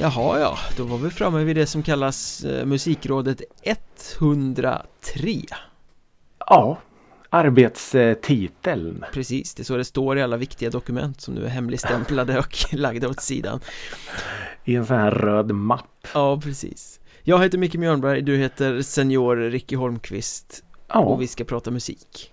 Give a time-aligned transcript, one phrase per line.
[0.00, 3.42] Jaha ja, då var vi framme vid det som kallas eh, Musikrådet
[4.18, 5.42] 103
[6.46, 6.78] Ja,
[7.30, 9.04] arbetstiteln.
[9.12, 12.56] Precis, det är så det står i alla viktiga dokument som nu är hemligstämplade och
[12.72, 13.60] lagda åt sidan.
[14.64, 16.06] I en sån här röd mapp.
[16.14, 17.00] Ja, precis.
[17.22, 22.32] Jag heter Micke Mjörnberg, du heter Senior Ricky Holmqvist Ja, och vi ska prata musik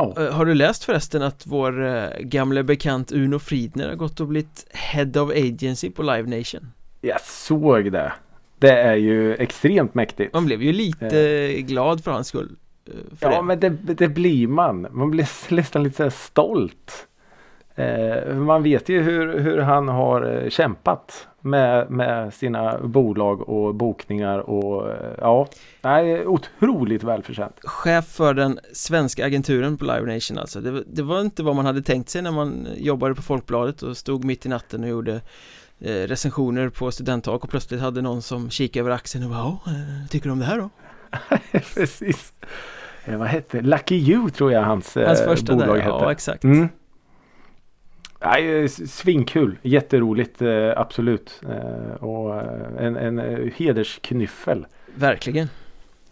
[0.00, 4.26] Eh, Har du läst förresten att vår eh, gamle bekant Uno Fridner har gått och
[4.28, 6.72] blivit Head of Agency på Live Nation?
[7.00, 8.12] jag såg det.
[8.58, 10.34] Det är ju extremt mäktigt.
[10.34, 13.42] Man blev ju lite glad för hans skull eh, för Ja det.
[13.42, 14.86] men det, det blir man.
[14.90, 17.06] Man blir nästan lite stolt.
[17.76, 23.74] Eh, man vet ju hur, hur han har eh, kämpat med, med sina bolag och
[23.74, 25.48] bokningar och eh, ja,
[25.82, 27.56] nej, otroligt välförtjänt.
[27.64, 31.56] Chef för den svenska agenturen på Live Nation alltså det, var- det var inte vad
[31.56, 34.88] man hade tänkt sig när man jobbade på Folkbladet och stod mitt i natten och
[34.90, 35.20] gjorde
[35.80, 39.58] eh, recensioner på studenttak och plötsligt hade någon som kikade över axeln och bara "Ja,
[40.10, 40.70] tycker du om det här då?
[41.74, 42.32] Precis.
[43.06, 45.88] Vad hette Lucky You tror jag hans, Hans första bolag där, hette.
[45.88, 46.68] ja exakt Mm.
[48.24, 51.40] Nej, svinkul, jätteroligt eh, absolut.
[51.48, 54.66] Eh, och eh, en, en hedersknyffel.
[54.94, 55.48] Verkligen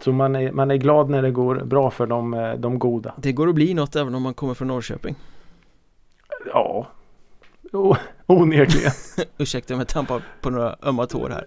[0.01, 3.15] Så man är, man är glad när det går bra för de, de goda.
[3.17, 5.15] Det går att bli något även om man kommer från Norrköping
[6.47, 6.87] Ja,
[7.73, 8.93] o- onekligen.
[9.39, 11.47] Ursäkta om jag tampar på några ömma tår här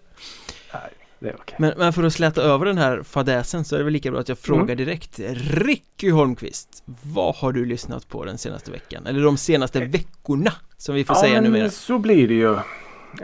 [1.26, 1.56] Det är okej.
[1.60, 4.20] men, men för att släta över den här fadäsen så är det väl lika bra
[4.20, 4.78] att jag frågar Mm.
[4.78, 9.06] direkt Ricky Holmqvist Vad har du lyssnat på den senaste veckan?
[9.08, 12.56] Eller de senaste veckorna Som vi får säga men numera så blir det ju.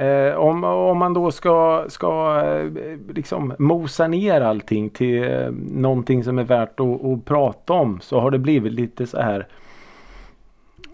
[0.07, 6.23] Eh, om, om man då ska, ska eh, liksom mosa ner allting till eh, någonting
[6.23, 9.47] som är värt att, att prata om så har det blivit lite så här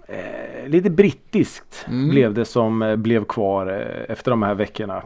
[0.07, 2.09] eh, Lite brittiskt Mm.
[2.09, 5.03] blev det som eh, blev kvar eh, efter de här veckorna.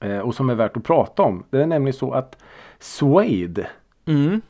[0.00, 1.44] Eh, och som är värt att prata om.
[1.50, 2.42] Det är nämligen så att
[2.78, 3.66] Suede
[4.06, 4.40] Mm,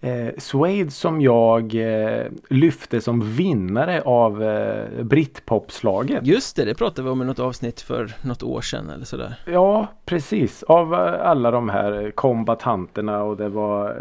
[0.00, 6.26] Eh, Suede som jag eh, lyfte som vinnare av eh, Britpopslaget.
[6.26, 9.34] just det, det pratade vi om i något avsnitt för något år sedan eller sådär
[9.46, 10.62] Ja precis.
[10.62, 13.96] Av eh, alla de här eh, kombatanterna och det var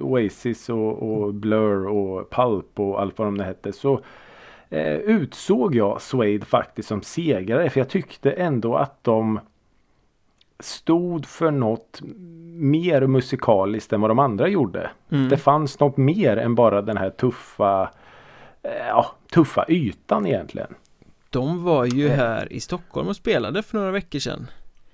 [0.00, 3.72] Oasis och, och Blur och Pulp och allt vad de hette.
[3.72, 4.00] Så
[5.04, 9.40] utsåg jag Suede faktiskt som segrare för jag tyckte ändå att de
[10.60, 12.00] stod för något
[12.58, 14.90] mer musikaliskt än vad de andra gjorde.
[15.12, 15.28] mm.
[15.28, 17.90] Det fanns något mer än bara den här tuffa
[18.62, 20.74] eh, ja, tuffa ytan egentligen.
[21.30, 22.16] De var ju Eh.
[22.16, 24.46] här i Stockholm och spelade för några veckor sedan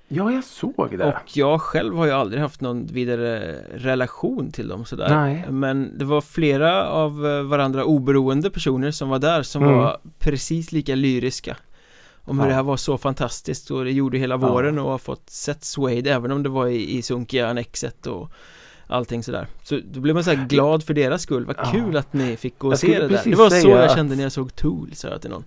[0.09, 1.05] Ja, jag såg det.
[1.05, 5.45] Och jag själv har ju aldrig haft någon vidare relation till dem sådär Nej.
[5.51, 9.75] Men det var flera av eh, varandra oberoende personer som var där som Mm.
[9.77, 11.57] var precis lika lyriska
[12.25, 12.49] Om hur Ja.
[12.49, 14.39] det här var så fantastiskt och det gjorde hela Ja.
[14.39, 18.31] våren och har fått sett Suede även om det var i, i sunkiga annexet och
[18.87, 21.65] allting sådär Så då blev man så glad för deras skull, vad Ja.
[21.73, 24.17] kul att ni fick gå och se det där Det var så jag att- kände
[24.17, 25.45] när jag såg Tool, sa jag till någon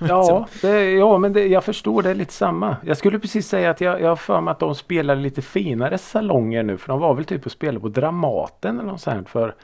[0.08, 2.76] Ja, det, ja men det, jag förstår det lite samma.
[2.84, 5.98] Jag skulle precis säga att jag, jag har för mig att de spelar lite finare
[5.98, 6.78] salonger nu.
[6.78, 9.54] För de var väl typ och spelade på Dramaten eller något sånt för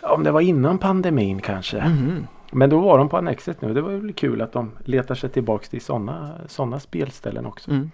[0.00, 1.84] om det var innan pandemin kanske.
[1.88, 2.26] Mhm.
[2.52, 3.74] Men då var de på Annexet nu.
[3.74, 7.70] Det var väl kul att de letar sig tillbaks till sådana såna spelställen också.
[7.70, 7.90] mm.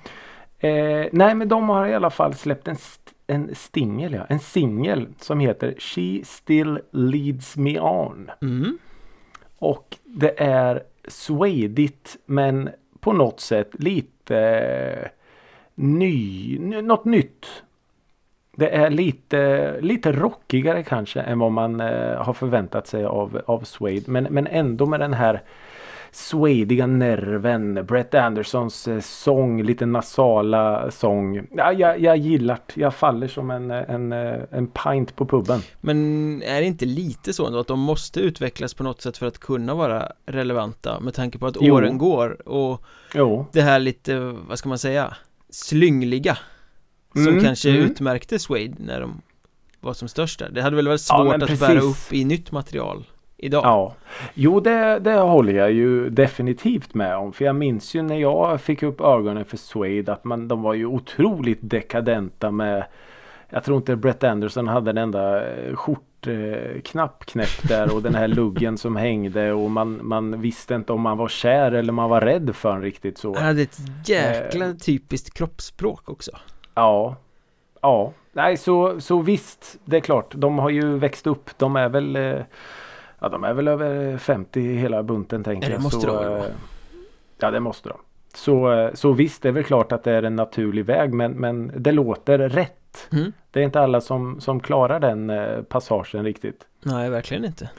[0.58, 4.24] Eh, nej men de har i alla fall släppt en, st- en stingel, ja.
[4.28, 8.30] En singel som heter She Still Leads Me On.
[8.42, 8.78] Mm.
[9.58, 12.68] Och det är swedigt men
[13.00, 15.08] på något sätt lite eh,
[15.74, 17.46] ny, något nytt.
[18.56, 23.60] Det är lite, lite rockigare kanske än vad man eh, har förväntat sig av, av
[23.60, 24.10] Suede.
[24.10, 25.42] Men, men ändå med den här
[26.14, 27.86] swediga nerven.
[27.86, 31.46] Brett Andersons eh, sång, lite nasala sång.
[31.50, 32.80] Ja, jag, jag gillar det.
[32.80, 35.60] Jag faller som en, en, eh, en pint på puben.
[35.80, 35.96] Men
[36.42, 39.38] är det inte lite så ändå att de måste utvecklas på något sätt för att
[39.38, 41.74] kunna vara relevanta med tanke på att Jo.
[41.74, 42.82] åren går och
[43.14, 43.46] Jo.
[43.52, 45.14] det här lite, vad ska man säga,
[45.50, 46.38] slyngliga
[47.14, 47.82] som Mm, kanske mm.
[47.82, 49.20] utmärkte Suede när de
[49.80, 50.50] var som störst där.
[50.52, 51.66] Det hade väl varit Ja, svårt men att precis.
[51.68, 53.04] bära upp i nytt material
[53.36, 53.64] idag.
[53.64, 53.94] Ja,
[54.34, 57.32] jo det, det håller jag ju definitivt med om.
[57.32, 60.74] För jag minns ju när jag fick upp ögonen för Suede att man, de var
[60.74, 62.86] ju otroligt dekadenta med
[63.50, 68.28] Jag tror inte Brett Anderson hade en enda eh, skjortknapp knäppt där och den här
[68.28, 72.20] luggen som hängde och man, man visste inte om man var kär eller man var
[72.20, 73.34] rädd för en riktigt så.
[73.34, 74.74] Han hade ett jäkla Eh.
[74.74, 76.30] typiskt kroppsspråk också.
[76.74, 77.16] Ja.
[77.82, 78.12] Ja.
[78.32, 79.76] Nej så, så visst.
[79.84, 80.34] Det är klart.
[80.36, 81.50] De har ju växt upp.
[81.58, 82.40] De är väl eh,
[83.20, 85.82] Ja de är väl över 50 hela bunten tänker Ja, det jag.
[85.82, 86.38] måste så, de vara.
[86.38, 86.44] eh,
[87.38, 87.98] Ja det måste de.
[88.34, 91.72] Så, så visst, det är väl klart att det är en naturlig väg men, men
[91.76, 93.08] det låter rätt.
[93.12, 93.32] Mm.
[93.50, 96.66] Det är inte alla som, som klarar den eh, passagen riktigt.
[96.82, 97.70] Nej, verkligen inte.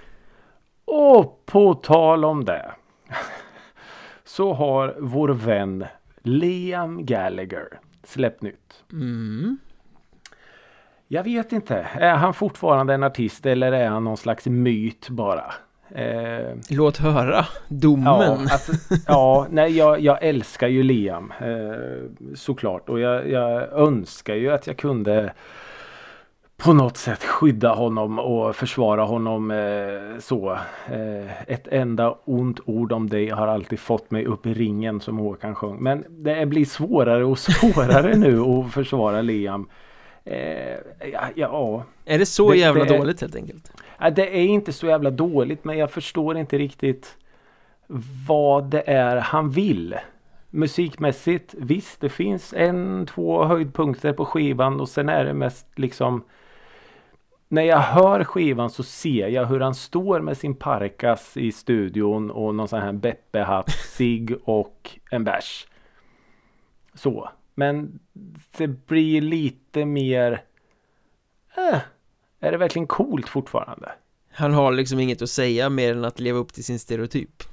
[0.86, 2.71] Och på tal om det.
[4.24, 5.86] Så har vår vän
[6.21, 7.68] Liam Gallagher
[8.07, 8.84] släppt nytt.
[8.92, 9.57] Mm.
[11.07, 11.88] Jag vet inte.
[11.94, 15.54] Är han fortfarande en artist eller är han någon slags myt bara?
[15.90, 18.06] Eh, Låt höra domen.
[18.06, 18.72] ja, alltså,
[19.07, 24.68] ja nej, jag, jag älskar ju Liam eh, såklart och jag, jag önskar ju att
[24.68, 25.34] jag kunde
[26.57, 30.52] på något sätt skydda honom och försvara honom eh, så.
[30.92, 35.18] Eh, ett enda ont ord om dig har alltid fått mig upp i ringen som
[35.18, 35.78] Håkan sjöng.
[35.84, 39.68] Men det blir svårare och svårare nu att försvara Liam.
[40.24, 40.78] Eh,
[41.13, 43.72] ja, ja, Är det så Det- jävla det är- dåligt helt enkelt?
[44.16, 47.16] Det är inte så jävla dåligt men jag förstår inte riktigt
[48.28, 49.96] vad det är han vill.
[50.50, 56.24] Musikmässigt, visst det finns en, två höjdpunkter på skivan och sen är det mest liksom
[57.47, 62.31] när jag hör skivan så ser jag hur han står med sin parkas i studion
[62.31, 65.68] och någon sån här Beppe-hatt, cigg och en bärs.
[66.94, 67.30] Så.
[67.56, 68.00] Men
[68.57, 70.44] det blir lite mer
[71.57, 71.80] eh,
[72.39, 73.91] är det verkligen coolt fortfarande?
[74.31, 77.44] Han har liksom inget att säga mer än att leva upp till sin stereotyp.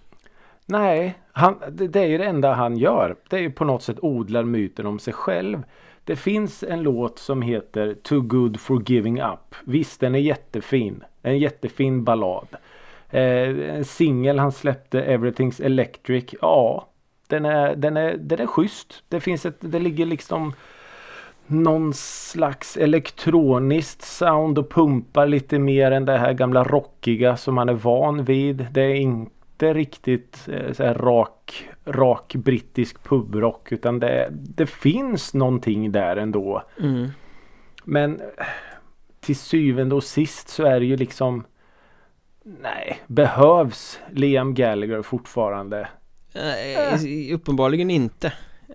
[0.67, 3.17] Nej, han, det, det är ju det enda han gör.
[3.31, 5.63] Det är ju på något sätt odlar myten om sig själv.
[6.05, 9.55] Det finns en låt som heter Too Good For Giving Up.
[9.65, 11.05] Visst, den är jättefin.
[11.23, 12.49] En jättefin ballad.
[13.11, 16.35] Eh, en singel han släppte, Everything's Electric.
[16.41, 16.89] Ja,
[17.27, 19.03] den är, den är, den är schysst.
[19.09, 20.53] Det finns ett, det ligger liksom
[21.47, 27.69] någon slags elektroniskt sound och pumpar lite mer än det här gamla rockiga som man
[27.69, 28.67] är van vid.
[28.73, 35.35] Det är inte riktigt eh, så här rak, rak brittisk pubrock utan det, det finns
[35.35, 36.63] någonting där ändå.
[36.81, 37.09] Mm.
[37.85, 38.27] Men eh,
[39.21, 41.45] till syvende och sist så är det ju liksom
[42.45, 45.89] Nej, behövs Liam Gallagher fortfarande?
[46.35, 48.27] Nej, uppenbarligen inte.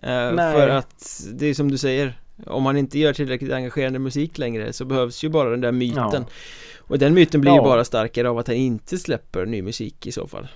[0.01, 0.53] Eh, Nej.
[0.53, 4.73] För att det är som du säger, om man inte gör tillräckligt engagerande musik längre
[4.73, 6.03] så behövs ju bara den där myten.
[6.13, 6.23] Ja.
[6.79, 7.57] Och den myten blir Ja.
[7.57, 10.47] ju bara starkare av att han inte släpper ny musik i så fall.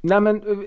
[0.00, 0.58] Nej men eh,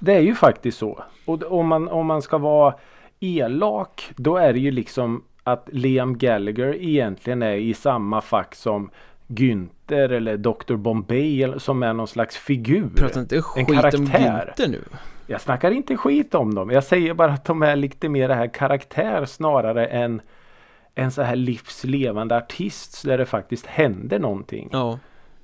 [0.00, 1.04] det är ju faktiskt så.
[1.24, 2.74] Och om man, om man ska vara
[3.20, 8.90] elak då är det ju liksom att Liam Gallagher egentligen är i samma fack som
[9.26, 12.88] Günther eller Dr Bombay som är någon slags figur.
[12.96, 14.54] Prata inte skit om karaktär.
[14.56, 14.82] Günther nu.
[15.26, 16.70] Jag snackar inte skit om dem.
[16.70, 20.20] Jag säger bara att de är lite mer det här karaktär snarare än
[20.94, 24.68] en så här livslevande artist där det faktiskt händer någonting.
[24.72, 24.98] Ja,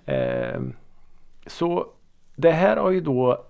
[0.06, 0.60] Eh,
[1.46, 1.86] så
[2.36, 3.44] det här har ju då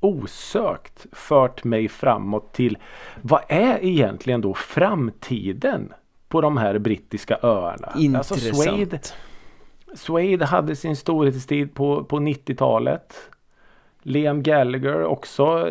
[0.00, 2.78] osökt fört mig framåt till
[3.22, 5.92] vad är egentligen då framtiden
[6.28, 8.18] på de här brittiska öarna?
[8.18, 9.14] Alltså intressant.
[9.94, 13.14] Suede hade sin storhetstid på, på 90-talet.
[14.02, 15.68] Liam Gallagher också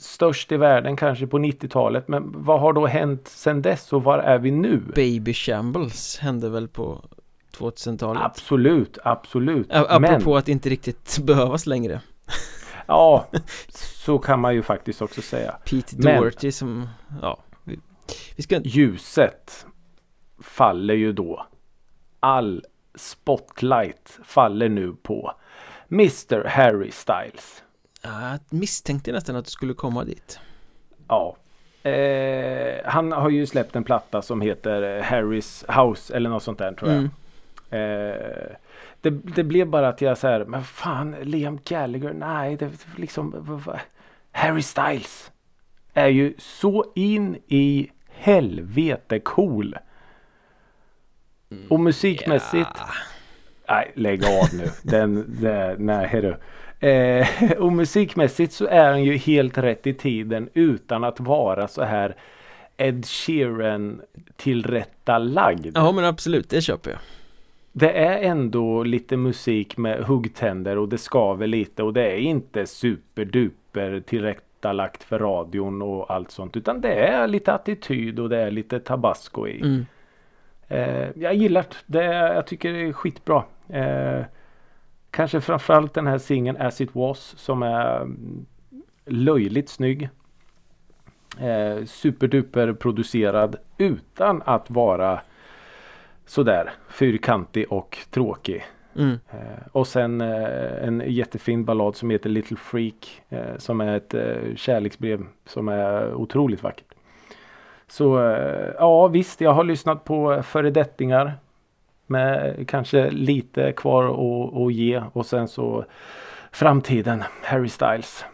[0.00, 2.08] störst i världen kanske på 90-talet.
[2.08, 4.80] Men vad har då hänt sedan dess och var är vi nu?
[4.94, 7.04] Baby Shambles hände väl på
[7.58, 8.22] 2000-talet?
[8.22, 9.72] Absolut, absolut.
[9.72, 12.00] A- Apropå Men- att inte riktigt behövas längre.
[12.86, 13.26] Ja,
[13.78, 15.52] så kan man ju faktiskt också säga.
[15.64, 16.88] Pete Men- Doherty som,
[17.22, 17.78] ja, vi,
[18.36, 19.66] vi ska Ljuset
[20.42, 21.46] faller ju då.
[22.20, 25.32] All spotlight faller nu på
[25.90, 27.62] Mr Harry Styles.
[28.02, 30.38] Jag misstänkte nästan att du skulle komma dit.
[31.08, 31.36] Ja.
[31.90, 36.72] Eh, han har ju släppt en platta som heter Harrys House eller något sånt där
[36.72, 36.98] tror jag.
[36.98, 37.10] Mm.
[37.72, 38.56] Eh,
[39.00, 43.60] det, det blev bara att jag säger men fan Liam Gallagher, nej det liksom
[44.32, 45.32] Harry Styles
[45.94, 49.76] är ju så in i helvete cool.
[51.68, 52.86] Och musikmässigt, Ja.
[53.68, 54.64] nej lägg av nu.
[54.82, 56.36] Den, den, nej hörru.
[56.88, 61.82] Eh, och musikmässigt så är han ju helt rätt i tiden utan att vara så
[61.82, 62.16] här
[62.76, 64.02] Ed Sheeran
[64.36, 65.66] tillrättalagd.
[65.74, 67.00] Ja men absolut, det köper jag.
[67.72, 72.66] Det är ändå lite musik med huggtänder och det skaver lite och det är inte
[72.66, 78.50] superduper tillrättalagt för radion och allt sånt utan det är lite attityd och det är
[78.50, 79.60] lite tabasco i.
[79.60, 79.86] Mm.
[80.68, 82.04] Eh, jag gillar det.
[82.04, 83.44] Jag tycker det är skitbra.
[83.68, 84.24] Eh,
[85.10, 88.46] kanske framförallt den här singeln As It Was som är mm,
[89.06, 90.08] löjligt snygg.
[91.40, 95.20] Eh, superduper producerad utan att vara
[96.26, 98.64] sådär fyrkantig och tråkig.
[98.96, 99.18] Mm.
[99.30, 103.22] Eh, och sen eh, en jättefin ballad som heter Little Freak.
[103.28, 106.86] Eh, som är ett eh, kärleksbrev som är otroligt vackert.
[107.88, 111.32] Så eh, ja visst, jag har lyssnat på föredettingar.
[112.06, 115.84] Med kanske lite kvar att, att ge och sen så
[116.52, 118.24] framtiden, Harry Styles.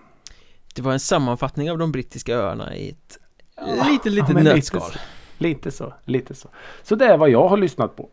[0.75, 3.19] Det var en sammanfattning av de brittiska öarna i ett
[3.57, 4.83] Ja, litet, litet men nötskal.
[4.87, 4.99] Lite,
[5.39, 6.49] lite så, lite så.
[6.83, 8.11] Så det är vad jag har lyssnat på.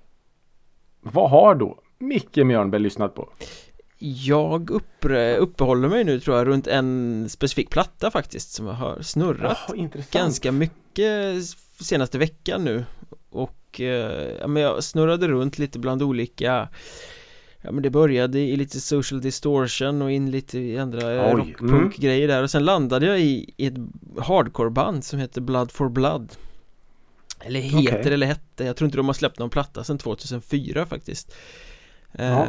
[1.02, 3.30] Vad har då Micke Mjörnberg lyssnat på?
[4.00, 9.02] Jag uppre, uppehåller mig nu tror jag runt en specifik platta faktiskt som jag har
[9.02, 10.14] snurrat intressant.
[10.14, 11.44] ganska mycket
[11.80, 12.86] senaste veckan nu
[13.30, 16.70] och eh, ja, men jag snurrade runt lite bland olika
[17.62, 21.38] Ja men det började i lite social distortion och in lite i andra Oj, mm.
[21.38, 23.74] rockpunk-grejer där och sen landade jag i, i ett
[24.20, 26.32] hardcore-band som heter Blood for Blood
[27.40, 28.14] Eller heter Okej.
[28.14, 31.36] eller hette, jag tror inte de har släppt någon platta sedan 2004 faktiskt.
[32.14, 32.46] Eh,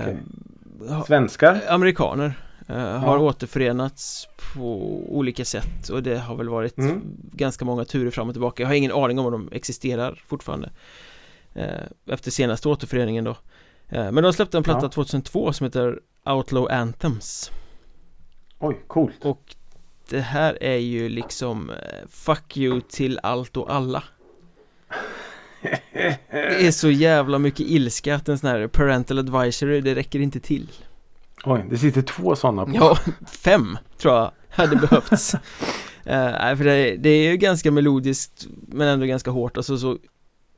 [1.06, 1.60] Svenskar?
[1.68, 2.34] Amerikaner
[2.68, 3.22] eh, har Ja.
[3.22, 4.76] återförenats på
[5.16, 7.02] olika sätt och det har väl varit Mm.
[7.32, 10.70] ganska många turer fram och tillbaka Jag har ingen aning om de existerar fortfarande
[11.54, 11.66] eh,
[12.10, 13.36] Efter senaste återföreningen då
[13.88, 14.88] eh, Men de släppte en platta Ja.
[14.88, 17.50] 2002 som heter Outlaw Anthems
[18.58, 19.24] Oj, coolt.
[19.24, 19.54] Och
[20.08, 21.76] det här är ju liksom eh,
[22.08, 24.02] Fuck you till allt och alla
[26.30, 30.40] Det är så jävla mycket ilska att en sån här parental advisory det räcker inte
[30.40, 30.70] till
[31.44, 32.72] Oj, det sitter två sådana på.
[32.74, 35.34] Ja, fem tror jag hade behövts
[36.08, 39.98] Eh, Nej för det, det är ju ganska melodiskt men ändå ganska hårt alltså så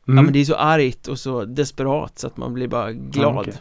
[0.05, 0.25] Ja Mm.
[0.25, 3.41] men det är så argt och så desperat så att man blir bara glad Ja,
[3.41, 3.55] okej.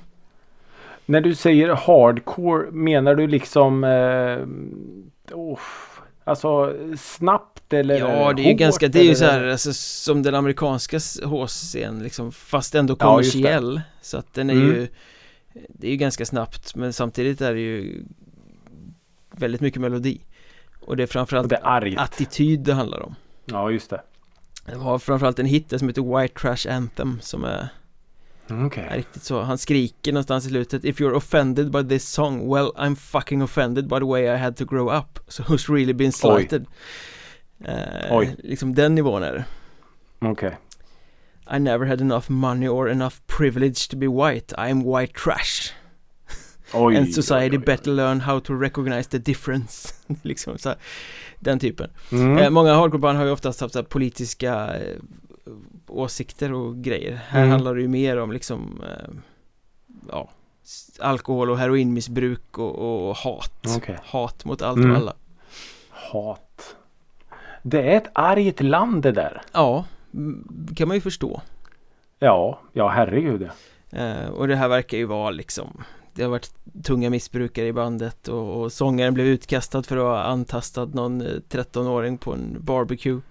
[1.05, 5.59] När du säger hardcore menar du liksom eh, oh,
[6.27, 9.15] Alltså snabbt eller Ja det är ju ganska, det är ju eller?
[9.17, 14.49] så här alltså, som den amerikanska HCn liksom fast ändå Ja, kommersiell Så att den
[14.49, 14.67] är Mm.
[14.67, 14.87] ju
[15.69, 18.03] Det är ju ganska snabbt men samtidigt är det ju
[19.31, 20.21] Väldigt mycket melodi
[20.79, 23.15] Och det är framförallt det är attityd det handlar om
[23.45, 24.01] Ja just det.
[24.65, 27.67] Det var framförallt en hit som heter White Trash Anthem som är
[28.49, 28.69] Mm.
[28.75, 32.71] Ja, riktigt så, han skriker någonstans i slutet If you're offended by this song Well
[32.77, 36.11] I'm fucking offended by the way I had to grow up So who's really been
[36.11, 36.65] slighted
[37.65, 38.35] eh, Oj.
[38.43, 39.45] Liksom den nivån är det
[40.27, 40.57] Okej.
[41.55, 45.73] I never had enough money or enough privilege to be white I'm white trash
[46.73, 46.95] Oj.
[46.97, 47.65] And society oj, oj.
[47.65, 50.77] better learn how to recognize the difference Liksom så här,
[51.39, 52.37] Den typen Mm.
[52.37, 54.95] eh, Många hardcoreband har ju oftast haft så politiska eh,
[55.87, 57.51] åsikter och grejer Här Mm.
[57.51, 59.09] handlar det ju mer om liksom eh,
[60.11, 60.29] Ja
[60.99, 63.97] Alkohol och heroinmissbruk och, och, hat Okej.
[64.03, 64.91] Hat mot allt Mm.
[64.91, 65.13] och alla
[65.89, 66.75] Hat.
[67.63, 69.41] Det är ett argt land det där.
[69.51, 69.85] Ja
[70.75, 71.41] kan man ju förstå
[72.19, 73.49] Ja, ja herregud
[73.89, 76.51] eh, Och det här verkar ju vara liksom Det har varit
[76.83, 81.27] tunga missbrukare i bandet och, och sångaren blev utkastad för att ha antastat någon eh,
[81.49, 83.21] 13-åring på en barbecue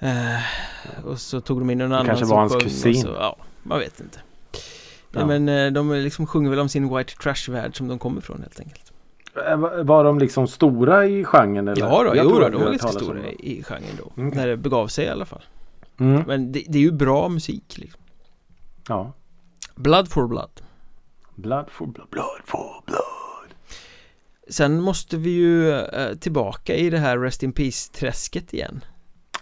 [0.00, 2.94] eh, Och så tog de in någon annan kanske var hans kusin.
[3.02, 4.18] Så, ja, man vet inte
[5.12, 5.26] Ja.
[5.26, 8.40] Nej men eh, de liksom sjunger väl om sin white trash-värld som de kommer ifrån
[8.42, 8.92] helt enkelt
[9.48, 11.82] Eh, va- Var de liksom stora i genren eller?
[11.82, 14.24] Ja då, Jag jo då, de var ganska stora i, genren då Okej.
[14.34, 15.42] När det begav sig i alla fall
[16.00, 16.22] Mm.
[16.26, 18.00] Men det, det är ju bra musik liksom
[18.88, 19.12] Ja.
[19.74, 20.50] Blood for blood
[21.34, 22.08] Blood for blood.
[22.10, 23.54] Blood for blood.
[24.48, 28.84] Sen måste vi ju eh, tillbaka i det här Rest in Peace-träsket igen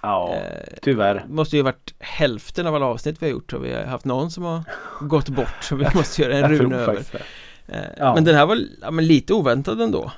[0.03, 1.25] Ja, eh, tyvärr.
[1.29, 4.45] Måste ju varit hälften av alla avsnitt vi har gjort har vi haft någon som
[4.45, 4.63] har
[5.01, 7.03] gått bort så vi måste göra en runa över
[7.67, 8.15] eh, Ja.
[8.15, 10.13] Men den här var ja, lite oväntad ändå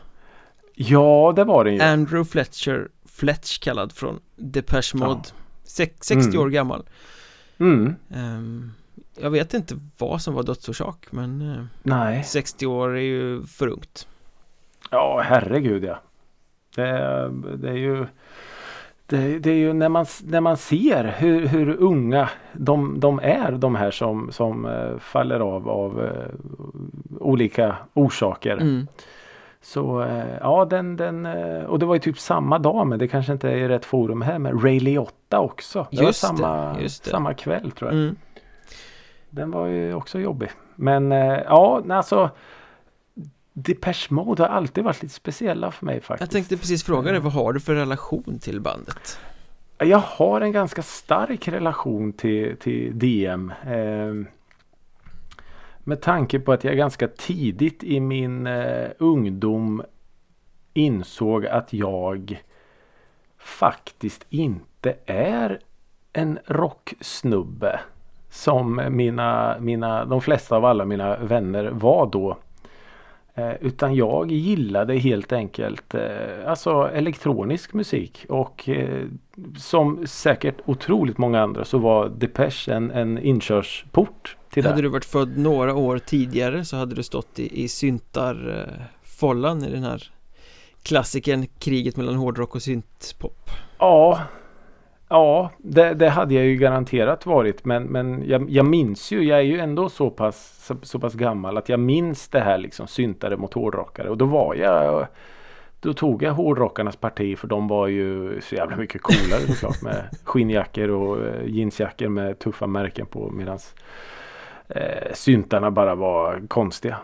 [0.74, 1.80] Ja, det var det ju.
[1.80, 5.34] Andrew Fletcher Fletch kallad från Depeche Mode Ja.
[5.64, 6.40] Sex- 60 Mm.
[6.40, 6.86] år gammal
[7.58, 7.94] Mm.
[8.14, 8.72] Ehm,
[9.20, 12.24] Jag vet inte vad som var dödsorsak men eh, Nej.
[12.24, 14.06] 60 år är ju för ungt
[14.90, 16.00] Ja, herregud ja.
[16.74, 16.84] Det,
[17.56, 18.06] det är ju
[19.08, 23.52] det, det är ju när man, när man ser hur, hur unga de, de är
[23.52, 26.34] de här som, som eh, faller av av eh,
[27.20, 28.52] olika orsaker.
[28.56, 28.86] mm.
[29.60, 31.26] Så eh, ja den, den
[31.66, 34.22] och det var ju typ samma dag men det kanske inte är i rätt forum
[34.22, 35.86] här med Ray Liotta också.
[35.90, 36.88] Det Just var samma, det.
[36.88, 38.00] samma kväll tror jag.
[38.00, 38.16] Mm.
[39.30, 40.50] Den var ju också jobbig.
[40.76, 42.30] Men ja alltså
[43.62, 46.20] Depeche Mode har alltid varit lite speciella för mig faktiskt.
[46.20, 49.18] Jag tänkte precis fråga dig, vad har du för relation till bandet?
[49.78, 53.52] Jag har en ganska stark relation till, till DM.
[53.66, 54.30] Eh,
[55.84, 59.82] med tanke på att jag ganska tidigt i min eh, ungdom
[60.74, 62.42] insåg att jag
[63.38, 65.60] faktiskt inte är
[66.12, 67.80] en rocksnubbe.
[68.30, 72.38] som mina, mina, de flesta av alla mina vänner var då.
[73.38, 76.00] Eh, utan jag gillade helt enkelt eh,
[76.46, 79.04] alltså elektronisk musik och eh,
[79.56, 84.82] som säkert otroligt många andra så var Depeche en, en inkörsport till Hade det.
[84.82, 89.82] du varit född några år tidigare så hade du stått i, i syntarfållan i den
[89.82, 90.12] här
[90.82, 93.50] klassikern Kriget mellan hårdrock och syntpop.
[93.78, 94.20] Ja,
[95.08, 99.38] ja det, det hade jag ju garanterat varit men, men jag, jag minns ju, jag
[99.38, 102.86] är ju ändå så pass, så, så pass gammal att jag minns det här liksom
[102.86, 105.06] syntare mot hårdrockare och då var jag
[105.80, 110.08] då tog jag hårdrockarnas parti för de var ju så jävla mycket coolare såklart med
[110.24, 113.74] skinnjackor och eh, jeansjackor med tuffa märken på medans
[114.68, 116.96] eh, syntarna bara var konstiga.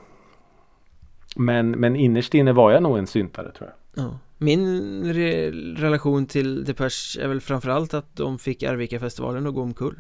[1.37, 4.05] Men, men innerst inne var jag nog en syntare tror jag.
[4.05, 4.19] Ja.
[4.45, 9.99] Min re relation till Depeche är väl framförallt att de fick Arvika-festivalen att gå omkull.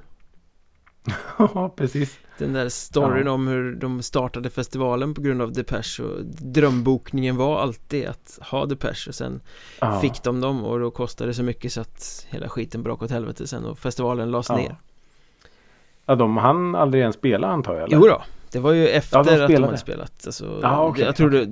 [1.38, 2.18] Ja, precis.
[2.38, 3.32] Den där storyn Ja.
[3.32, 8.66] om hur de startade festivalen på grund av Depeche och drömbokningen var alltid att ha
[8.66, 9.40] Depeche och sen
[9.80, 10.00] Ja.
[10.00, 13.10] fick de dem och då kostade det så mycket så att hela skiten brak åt
[13.10, 14.56] helvete sen och festivalen lades Ja.
[14.56, 14.76] ner.
[16.06, 17.82] Ja, de hann aldrig ens spela antar jag?
[17.92, 17.96] Eller?
[17.96, 18.22] Jo då,
[18.54, 20.12] det var ju efter Ja, de att de hade spelat.
[20.26, 21.44] Alltså, Ja, okej, jag tror det,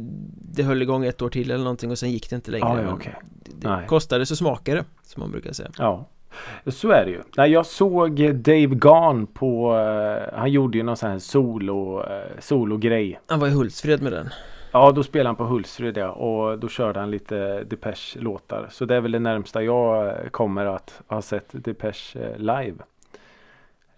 [0.54, 2.66] det höll igång ett år till eller någonting och sen gick det inte längre.
[2.68, 3.14] Ja, ja, okej.
[3.44, 5.70] Det, det kostade så smakade som man brukar säga.
[5.78, 6.08] Ja,
[6.66, 7.20] så är det ju.
[7.36, 12.06] Nej, jag såg Dave Gahn på, eh, han gjorde ju någon sån här solo, eh,
[12.38, 13.20] solo-grej.
[13.26, 14.28] Han var i Hultsfred med den.
[14.72, 18.68] Ja, då spelade han på Hultsfred ja, och då körde han lite Depeche-låtar.
[18.70, 22.74] Så det är väl det närmsta jag eh, kommer att ha sett Depeche live.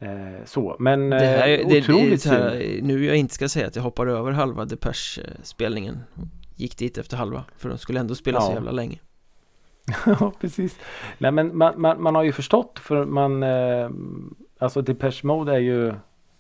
[0.05, 2.79] Eh, så, men Det här, eh, är- det, det, otroligt så här.
[2.83, 5.99] Nu jag inte ska säga att jag hoppar över halva Depeche-spelningen
[6.57, 8.55] Gick dit efter halva För de skulle ändå spela så Ja.
[8.55, 8.99] jävla länge
[10.07, 10.79] ja, precis.
[11.19, 13.91] Nej, men man, man, man har ju förstått för man, eh,
[14.59, 15.95] alltså Depeche Mode är ju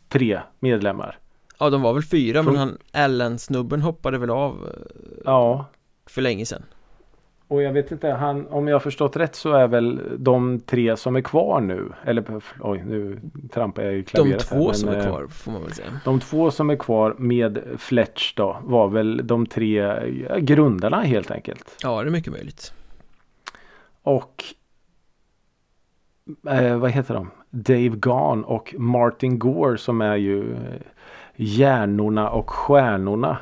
[0.08, 1.18] tre medlemmar.
[1.58, 5.66] Ja de var väl fyra men Från- han Allen-snubben hoppade väl av eh, Ja,
[6.06, 6.62] för länge sedan
[7.48, 10.96] Och jag vet inte, han, om jag har förstått rätt så är väl de tre
[10.96, 11.92] som är kvar nu.
[12.04, 12.24] Eller
[12.60, 13.20] oj, nu
[13.52, 14.40] trampar jag i De klaveret.
[14.40, 17.14] två här, som är eh, kvar får man väl säga De två som är kvar
[17.18, 19.76] med Fletch då var väl de tre
[20.28, 21.76] ja, grundarna helt enkelt.
[21.82, 22.72] Ja det är mycket möjligt
[24.02, 24.44] Och
[26.50, 27.30] eh, vad heter de?
[27.50, 30.58] Dave Gahn och Martin Gore som är ju eh,
[31.36, 33.38] hjärnorna och stjärnorna.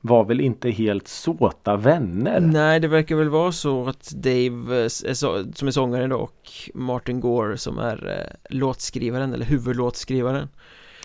[0.00, 2.40] Var väl inte helt såta vänner.
[2.40, 7.58] Nej det verkar väl vara så att Dave eh, som är sångaren och Martin Gore
[7.58, 10.48] som är eh, låtskrivaren eller huvudlåtskrivaren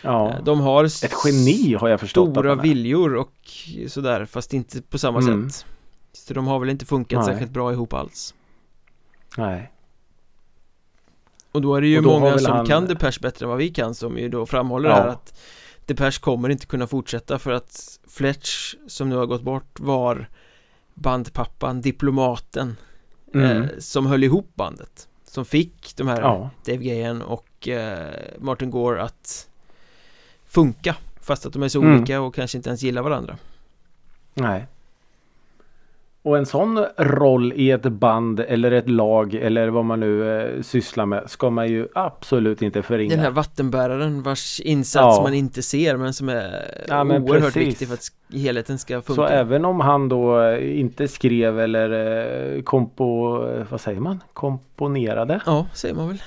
[0.01, 0.29] Ja.
[0.29, 2.31] Eh, De har Ett geni har jag förstått.
[2.31, 3.31] stora viljor och
[3.88, 5.49] sådär fast inte på samma Mm.
[5.49, 5.65] sätt
[6.13, 7.25] Så de har väl inte funkat Nej.
[7.34, 8.34] särskilt bra ihop alls
[9.38, 9.71] Nej.
[11.51, 13.95] Och då är det ju många som han- kan Depeche bättre än vad vi kan
[13.95, 14.95] som ju då framhåller Ja.
[14.95, 15.39] det här att
[15.86, 20.30] Depeche kommer inte kunna fortsätta för att Fletch som nu har gått bort var
[20.93, 22.76] bandpappan, diplomaten
[23.34, 23.62] Mm.
[23.63, 26.50] eh, som höll ihop bandet som fick de här Ja.
[26.65, 29.48] Dave Gahan och eh, Martin Gore att
[30.45, 31.95] funka fast att de är så Mm.
[31.98, 33.38] olika och kanske inte ens gillar varandra
[34.34, 34.65] Nej.
[36.26, 40.62] Och en sån roll i ett band eller ett lag eller vad man nu eh,
[40.62, 43.10] sysslar med ska man ju absolut inte förringa.
[43.10, 45.24] Den här vattenbäraren vars insats Ja.
[45.24, 47.68] man inte ser men som är Ja, men oerhört precis.
[47.70, 51.90] viktig för att helheten ska funka Så även om han då eh, inte skrev eller
[52.56, 54.24] eh, kompo, eh, vad säger man?
[54.34, 56.18] komponerade Ja, säger man väl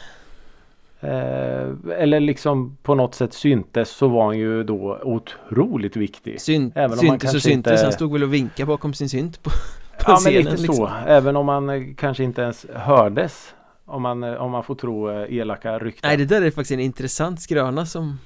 [1.00, 6.40] eh, eller liksom på något sätt syntes så var han ju då otroligt viktig.
[6.40, 9.50] Syn Även syntes och syntes, inte- han stod väl och vinkade bakom sin synt på,
[10.04, 10.74] på Ja men scenen lite liksom.
[10.74, 10.90] så.
[11.06, 13.54] Även om man eh, kanske inte ens hördes.
[13.84, 16.08] Om man, eh, om man får tro eh, elaka rykten.
[16.08, 18.18] Nej det där är faktiskt en intressant skröna som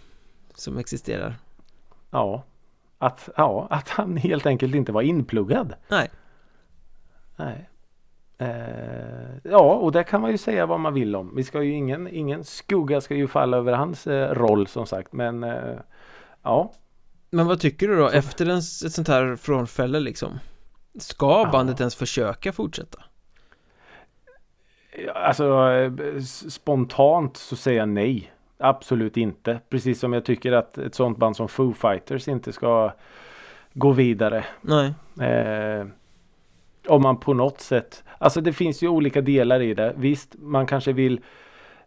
[0.55, 1.35] Som existerar
[2.11, 2.45] Ja.
[2.99, 5.75] Att, ja, att han helt enkelt inte var inpluggad.
[5.89, 6.11] Nej
[7.37, 7.69] Nej.
[8.39, 11.33] Eh, ja, och det kan man ju säga vad man vill om.
[11.37, 15.13] Vi ska ju ingen, ingen skugga ska ju falla över hans eh, roll som sagt.
[15.13, 15.79] Men eh,
[16.43, 16.73] ja.
[17.31, 20.39] Men vad tycker du då efter en, ett sånt här frånfälle liksom?
[20.99, 22.99] Ska bandet ens försöka fortsätta?
[25.15, 25.71] Alltså
[26.51, 28.33] spontant så säger jag nej.
[28.59, 29.61] Absolut inte.
[29.69, 32.93] Precis som jag tycker att ett sånt band som Foo Fighters inte ska
[33.73, 34.45] gå vidare.
[34.61, 35.87] Nej Eh,
[36.89, 38.05] om man på något sätt.
[38.19, 39.95] Alltså det finns ju olika delar i det.
[39.97, 41.21] Visst, man kanske vill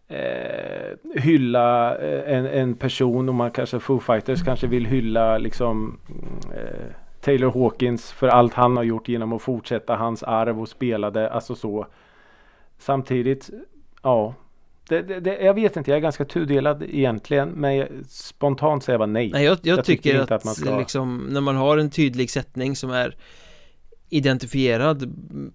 [0.08, 6.00] eh, hylla eh, en, en person och man kanske Foo Fighters kanske vill hylla liksom
[6.56, 11.12] eh, Taylor Hawkins för allt han har gjort genom att fortsätta hans arv och spela
[11.12, 11.30] det.
[11.30, 11.88] Alltså så.
[12.80, 13.50] Samtidigt,
[14.04, 14.34] ja.
[14.90, 17.50] Det, det, det, jag vet inte, jag är ganska tudelad egentligen.
[17.50, 19.30] Men jag, spontant säger jag bara nej.
[19.34, 21.78] Nej, jag, jag, Jag tycker, tycker att, inte att man ska- liksom, när man har
[21.78, 23.16] en tydlig sättning som är
[24.10, 25.14] identifierad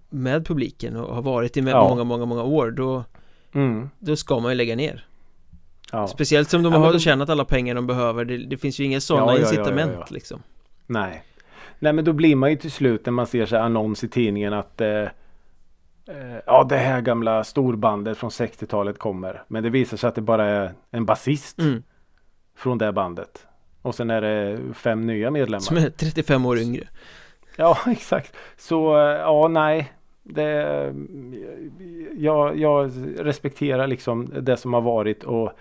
[0.09, 1.89] med publiken och har varit i med Ja.
[1.89, 3.03] många, många, många år då,
[3.53, 5.05] Mm, då ska man ju lägga ner
[5.91, 6.07] ja.
[6.07, 8.83] Speciellt som de Ja, har de- tjänat alla pengar de behöver Det, det finns ju
[8.83, 10.43] inga sådana incitament liksom
[10.87, 11.23] Nej.
[11.81, 14.53] Nej men då blir man ju till slut när man ser så annons i tidningen
[14.53, 15.01] att eh,
[16.07, 19.43] eh, Ja det här gamla storbandet från 60-talet kommer.
[19.47, 21.83] Men det visar sig att det bara är en basist mm.
[22.55, 23.47] från det bandet.
[23.81, 25.59] Och sen är det fem nya medlemmar.
[25.59, 26.87] Som är 35 år yngre
[27.55, 28.35] Ja exakt.
[28.57, 29.93] Så eh, ja nej.
[30.23, 30.93] Det,
[32.17, 35.51] jag, jag respekterar liksom det som har varit och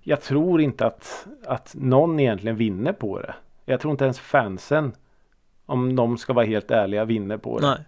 [0.00, 3.34] jag tror inte att, att någon egentligen vinner på det.
[3.64, 4.92] Jag tror inte ens fansen
[5.66, 7.66] om de ska vara helt ärliga vinner på det.
[7.66, 7.78] Nej,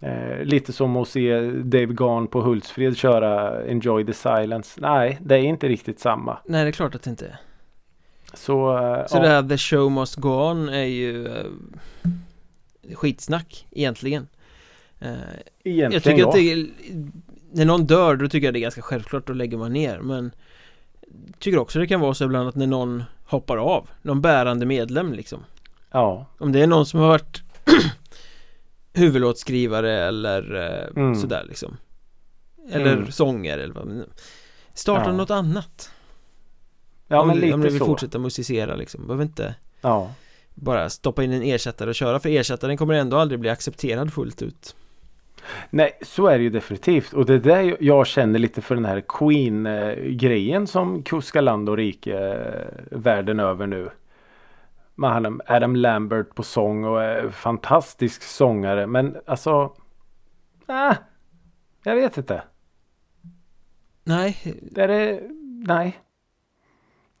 [0.00, 4.80] Eh, lite som att se Dave Garn på Hultsfred köra Enjoy the Silence.
[4.80, 6.38] Nej, det är inte riktigt samma.
[6.44, 7.36] nej det är klart att det inte är
[8.34, 11.46] Så, eh, Så ja, det här The show must go on är ju eh,
[12.94, 14.28] skitsnack egentligen
[14.98, 15.10] eh,
[15.64, 16.28] egentligen Jag tycker ja.
[16.28, 16.66] att det är,
[17.52, 20.30] När någon dör då tycker jag det är ganska självklart Då lägger man ner men
[21.38, 25.12] Tycker också det kan vara så ibland att när någon hoppar av Någon bärande medlem
[25.12, 25.44] liksom
[25.90, 27.42] Ja, Om det är någon som har varit
[28.92, 31.14] Huvudlåtskrivare eller eh, Mm.
[31.14, 31.76] sådär liksom
[32.70, 33.10] Eller Mm.
[33.12, 34.04] sångare eller vad
[34.74, 35.16] Starta Ja.
[35.16, 35.90] något annat
[37.08, 37.84] ja om, men lite om du vill så.
[37.86, 40.10] fortsätta musicera liksom Behöver inte Ja.
[40.54, 44.42] bara stoppa in en ersättare och köra För ersättaren kommer ändå aldrig bli accepterad fullt
[44.42, 44.76] ut
[45.70, 47.12] Nej, så är det ju definitivt.
[47.12, 51.76] Och det är där jag känner lite för den här Queen-grejen som kuskar land och
[51.76, 53.90] rike eh, världen över nu.
[54.98, 58.86] Med Adam Lambert på sång och är fantastisk sångare.
[58.86, 59.72] Men alltså...
[60.68, 60.96] Äh,
[61.84, 62.42] jag vet inte.
[64.04, 64.36] Nej,
[64.72, 65.20] Det är det...
[65.66, 65.98] Nej.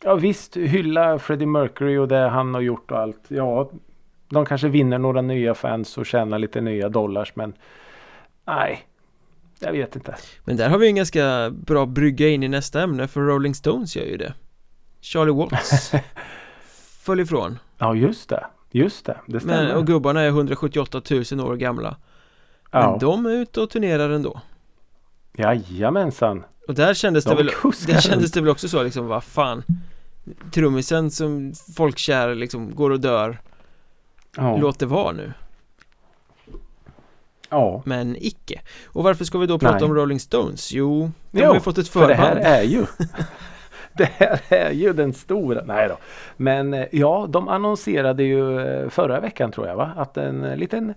[0.02, 3.24] Ja visst, hylla Freddie Mercury och det han har gjort och allt.
[3.28, 3.70] Ja,
[4.28, 7.54] de kanske vinner några nya fans och tjänar lite nya dollars men...
[8.44, 8.84] Nej.
[9.60, 10.16] Jag vet inte.
[10.44, 13.96] Men där har vi en ganska bra brygga in i nästa ämne för Rolling Stones
[13.96, 14.34] gör ju det
[15.00, 15.92] Charlie Watts
[17.02, 18.46] Föll ifrån Ja just det.
[18.70, 19.16] Just det.
[19.26, 19.66] Det stämmer.
[19.66, 21.96] men, Och gubbarna är 178 000 år gamla
[22.70, 22.90] ja.
[22.90, 24.40] Men de är ute och turnerar ändå
[25.36, 26.44] Jajamensan.
[26.68, 29.24] Och där kändes det De väl kuskar Där kändes det väl också så liksom, vad
[29.24, 29.62] fan
[30.52, 33.40] Trummisen som folkkär liksom går och dör
[34.36, 34.56] Ja.
[34.56, 35.32] Låt det vara nu
[37.50, 37.82] ja.
[37.84, 39.84] Men icke Och varför ska vi då prata Nej.
[39.84, 40.72] om Rolling Stones?
[40.72, 42.86] Jo, de Jo, har ju fått ett För det förband här är ju
[43.98, 45.96] Det här är ju den stora, nej då.
[46.36, 49.92] Men eh, ja, de annonserade ju eh, förra veckan tror jag va?
[49.96, 50.94] Att en eh, liten,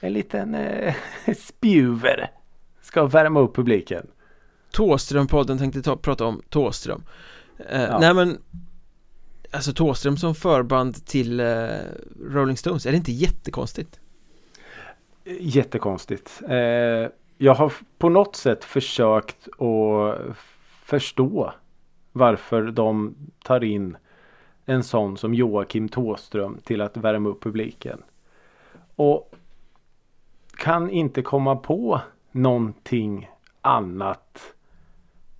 [0.00, 0.94] en liten eh,
[1.38, 2.30] spjuver
[2.82, 4.06] ska värma upp publiken.
[4.72, 7.02] Tåström-podden tänkte ta, prata om Tåström
[7.68, 7.98] eh, Ja.
[7.98, 8.38] Nej men
[9.50, 11.66] Alltså Tåström som förband till eh,
[12.20, 14.00] Rolling Stones, är det inte jättekonstigt?
[15.40, 16.42] Jättekonstigt.
[16.48, 16.56] Eh,
[17.38, 20.36] jag har på något sätt försökt att
[20.84, 21.52] förstå
[22.16, 23.96] varför de tar in
[24.64, 28.02] en sån som Joakim Tåström till att värma upp publiken.
[28.96, 29.34] Och
[30.56, 32.00] kan inte komma på
[32.32, 34.54] någonting annat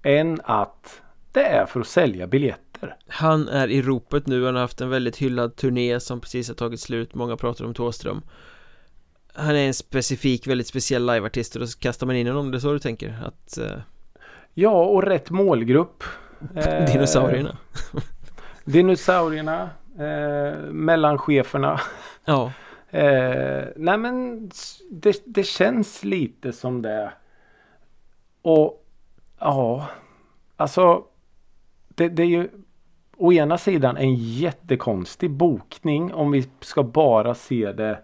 [0.03, 2.97] än att det är för att sälja biljetter.
[3.09, 6.55] Han är i ropet nu, han har haft en väldigt hyllad turné som precis har
[6.55, 8.23] tagit slut, många pratar om Tåström
[9.35, 12.61] Han är en specifik, väldigt speciell liveartist och då kastar man in honom, det är
[12.61, 13.19] så du tänker?
[13.25, 13.79] Att eh,
[14.57, 16.05] Ja, och rätt målgrupp.
[16.55, 17.57] Eh, dinosaurierna
[18.65, 19.71] Dinosaurierna.
[19.99, 21.81] Eh, mellancheferna.
[22.25, 22.53] Ja,
[22.95, 24.49] Eh, nej men
[24.91, 27.13] det, det känns lite som det.
[28.43, 28.87] Och
[29.39, 29.89] ja,
[30.57, 31.05] alltså.
[31.89, 32.49] Det, det är ju
[33.17, 37.99] å ena sidan en jättekonstig bokning om vi ska bara se det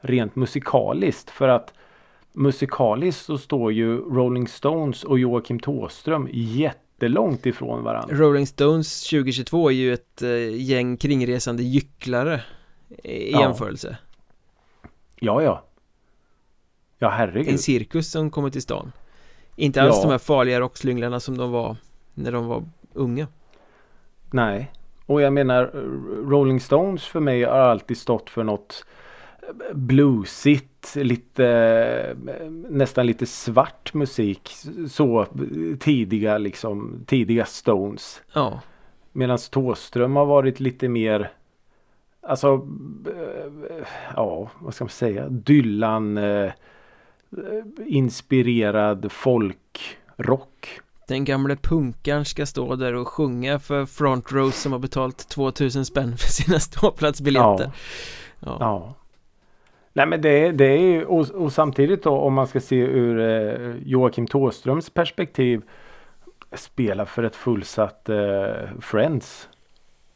[0.00, 1.30] rent musikaliskt.
[1.30, 1.74] För att
[2.32, 6.28] musikaliskt så står ju Rolling Stones och Joakim Tåström
[7.02, 8.16] jättelångt ifrån varandra.
[8.16, 12.40] Rolling Stones 2022 är ju ett eh, gäng kringresande gycklare
[13.04, 13.40] i Ja.
[13.40, 13.96] jämförelse
[15.20, 15.64] Ja, ja.
[16.98, 17.52] Ja, herregud.
[17.52, 18.92] En cirkus som kommer till stan
[19.56, 20.02] Inte alls Ja.
[20.02, 21.76] de här farliga rockslynglarna som de var
[22.14, 23.26] när de var unga
[24.30, 24.72] Nej.
[25.06, 25.80] Och jag menar eh,
[26.30, 28.84] Rolling Stones för mig har alltid stått för något
[29.42, 29.74] eh,
[30.82, 32.16] bluesigt, lite
[32.68, 34.50] nästan lite svart musik.
[34.88, 35.26] Så
[35.78, 38.22] tidiga liksom, tidiga Stones.
[38.32, 38.60] Ja,
[39.12, 41.32] Medan Thåström har varit lite mer
[42.20, 42.68] Alltså
[44.16, 46.52] Ja vad ska man säga Dylan eh,
[47.86, 54.78] Inspirerad folkrock Den gamle punkaren ska stå där och sjunga för front row som har
[54.78, 57.70] betalt 2000 spänn för sina ståplatsbiljetter.
[58.40, 58.56] Ja.
[58.60, 58.94] ja.
[59.98, 63.18] Nej men det, det är ju och, och, samtidigt då om man ska se ur
[63.20, 65.62] eh, Joakim Tåströms perspektiv
[66.52, 69.48] spela för ett fullsatt eh, Friends.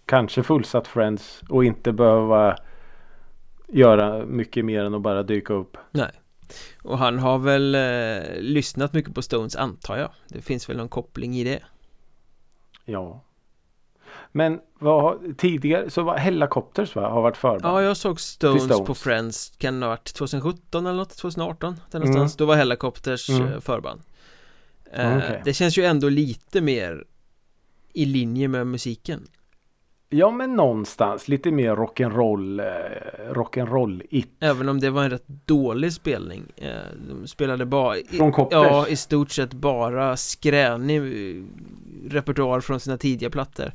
[0.06, 2.56] Kanske fullsatt Friends och inte behöva
[3.68, 5.76] göra mycket mer än att bara dyka upp.
[5.90, 6.10] Nej.
[6.82, 10.10] Och han har väl eh, lyssnat mycket på Stones antar jag.
[10.28, 11.60] Det finns väl någon koppling i det.
[12.84, 13.20] Ja.
[14.32, 17.08] Men vad, tidigare så var Hellacopters va?
[17.08, 17.64] Har varit förband?
[17.64, 21.16] Ja jag såg Stones, Stones, på Friends Kan det ha varit 2017 eller något?
[21.16, 21.76] 2018?
[21.90, 22.32] Där någonstans.
[22.32, 22.36] Mm.
[22.38, 23.52] Då var Hellacopters mm.
[23.52, 24.00] Eh, förband.
[24.92, 25.40] Eh, okay.
[25.44, 27.04] Det känns ju ändå lite mer
[27.92, 29.26] i linje med musiken.
[30.08, 34.28] Ja men någonstans lite mer rock'n'roll eh, rock'n'roll it.
[34.40, 36.42] Även om det var en rätt dålig spelning.
[36.56, 36.70] Eh,
[37.08, 38.62] de spelade bara Från Copters?
[38.62, 41.02] Ja i stort sett bara skränig
[42.08, 43.72] repertoar från sina tidiga plattor.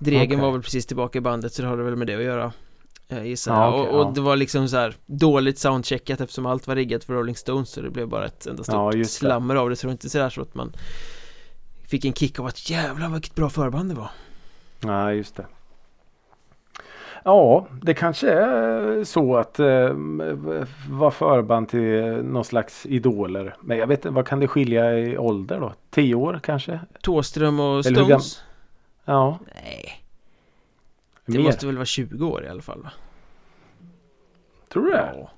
[0.00, 0.36] Dregen okay.
[0.36, 2.52] var väl precis tillbaka i bandet så det hade väl med det att göra.
[3.24, 4.12] Gissar ja, okay, och, och ja.
[4.14, 7.80] det var liksom så här dåligt soundcheckat eftersom allt var riggat för Rolling Stones så
[7.80, 10.30] det blev bara ett enda stort ja, slammer av det så det var inte sådär
[10.30, 10.72] så att man
[11.90, 14.10] Fick en kick av att jävlar vilket bra förband det var
[14.80, 15.46] Nej, just det.
[17.24, 19.90] Ja, det kanske är så att eh,
[20.90, 23.56] vara förband till någon slags idoler.
[23.60, 25.72] Men jag vet inte, vad kan det skilja i ålder då?
[25.90, 26.80] Tio år kanske?
[27.02, 28.42] Tåström och Stones?
[29.04, 29.38] Ja.
[29.54, 30.04] Nej.
[31.26, 31.44] Det Mer.
[31.44, 32.92] måste väl vara 20 år i alla fall va?
[34.68, 35.12] Tror du det?
[35.16, 35.30] Ja.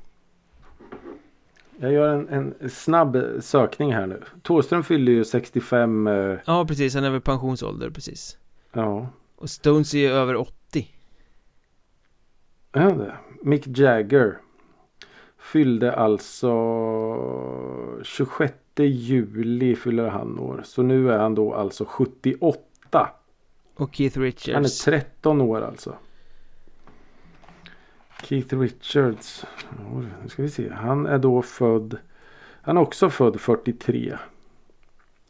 [1.79, 4.23] Jag gör en, en, snabb sökning här nu.
[4.43, 6.07] Tåström fyller ju 65.
[6.07, 6.39] Eh...
[6.45, 8.39] Ja precis, han är väl pensionsålder precis.
[8.73, 9.09] Ja.
[9.37, 10.89] Och Stones är över 80.
[12.73, 13.17] Ja, det.
[13.43, 14.39] Mick Jagger
[15.39, 16.53] fyllde alltså
[18.03, 20.61] 26 juli fyller han år.
[20.65, 23.09] Så nu är han då alltså 78.
[23.77, 24.55] Och Keith Richards.
[24.55, 25.95] Han är 13 år alltså.
[28.23, 29.45] Keith Richards.
[30.23, 30.73] Nu ska vi se.
[30.73, 31.99] Han är då född.
[32.63, 34.19] Han är också född 43.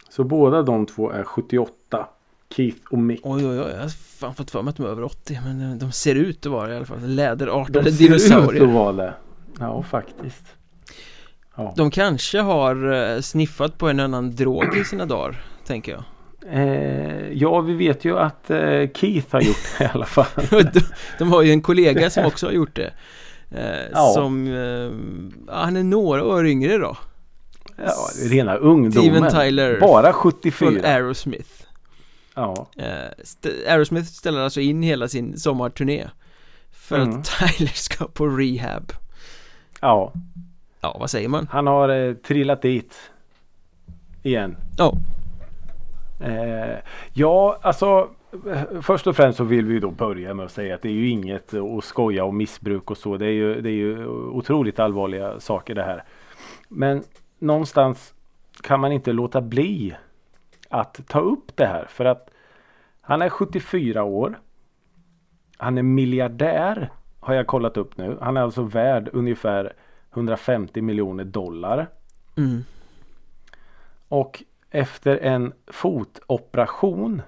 [0.08, 2.08] Så båda de två är 78.
[2.50, 3.20] Keith och Mick.
[3.22, 3.70] Oj, oj, oj.
[3.70, 5.40] Jag har fan fått för mig att de är över 80.
[5.44, 7.00] Men de ser ut att vara det i alla fall.
[7.00, 8.40] Läderartade dinosaurier.
[8.40, 9.14] De ser ut att vara det.
[9.58, 10.44] Ja, faktiskt.
[11.56, 11.74] Ja.
[11.76, 16.04] De kanske har eh, sniffat på en annan drog i sina dagar, tänker jag.
[16.50, 20.26] Eh, ja, vi vet ju att eh, Keith har gjort det i alla fall.
[20.50, 20.80] de,
[21.18, 22.92] de, har ju en kollega som också har gjort det.
[23.50, 24.12] Eh, ja.
[24.14, 26.96] Som, eh, han är några år yngre då.
[27.76, 28.92] Ja, rena ungdomen.
[28.92, 29.80] Steven Tyler.
[29.80, 30.52] Bara 74.
[30.52, 31.50] Från Aerosmith.
[32.34, 32.66] Ja.
[32.76, 36.10] Eh, Aerosmith ställer alltså in hela sin sommarturné
[36.70, 37.18] För mm.
[37.18, 37.24] att
[37.56, 38.92] Tyler ska på rehab
[39.80, 40.12] Ja
[40.80, 41.48] Ja, vad säger man?
[41.50, 42.94] Han har eh, trillat dit
[44.22, 44.94] Igen Ja
[46.22, 46.78] eh,
[47.12, 48.08] Ja, alltså
[48.80, 51.08] Först och främst så vill vi då börja med att säga att det är ju
[51.08, 53.16] inget att skoja om missbruk och så.
[53.16, 56.04] Det är ju, det är ju otroligt allvarliga saker det här.
[56.68, 57.02] Men
[57.38, 58.14] någonstans
[58.62, 59.94] kan man inte låta bli
[60.68, 61.86] att ta upp det här.
[61.88, 62.30] För att
[63.00, 64.38] han är 74 år.
[65.56, 68.18] Han är miljardär har jag kollat upp nu.
[68.20, 69.72] Han är alltså värd ungefär
[70.12, 71.88] 150 miljoner dollar.
[72.36, 72.64] Mm.
[74.08, 77.22] Och efter en fotoperation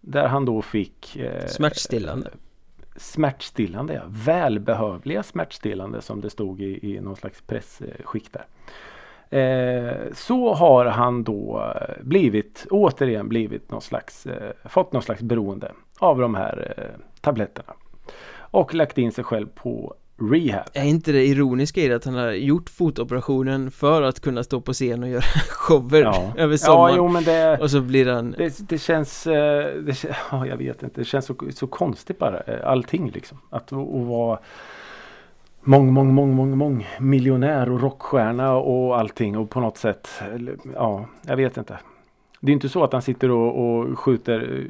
[0.00, 2.30] där han då fick eh, Smärtstillande
[2.96, 4.02] Smärtstillande, ja.
[4.06, 8.46] Välbehövliga smärtstillande som det stod i, i någon slags pressskick där.
[9.38, 15.22] Eh, så har han då eh, blivit återigen blivit någon slags eh, fått någon slags
[15.22, 17.72] beroende av de här eh, tabletterna.
[18.34, 20.66] Och lagt in sig själv på rehab.
[20.72, 24.60] Är inte det ironiska i det att han har gjort fotoperationen för att kunna stå
[24.60, 26.32] på scen och göra shower ja.
[26.36, 26.94] över sommaren?
[26.94, 28.30] Ja, jo, men det, och så blir han...
[28.30, 32.42] Det, det känns, eh, det, ja, jag vet inte, det känns så, så konstigt bara
[32.64, 33.38] allting liksom.
[33.50, 34.38] Att, att vara
[35.60, 40.08] mång, mång, mång, mång, mång miljonär och rockstjärna och allting och på något sätt,
[40.74, 41.78] ja, jag vet inte.
[42.40, 44.66] Det är inte så att han sitter och, och skjuter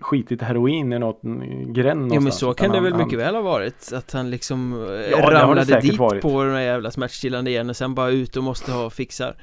[0.00, 2.14] skitigt heroin i något gränd någonstans.
[2.14, 5.30] Ja men så kan det väl han, mycket väl ha varit Att han liksom ja,
[5.30, 6.22] ramlade dit varit.
[6.22, 9.34] på den där jävla smärtstillande igen och sen bara ut och måste ha fixar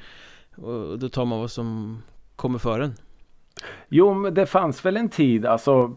[0.55, 2.01] Och då tar man vad som
[2.35, 2.93] kommer för en
[3.89, 5.95] Jo men det fanns väl en tid alltså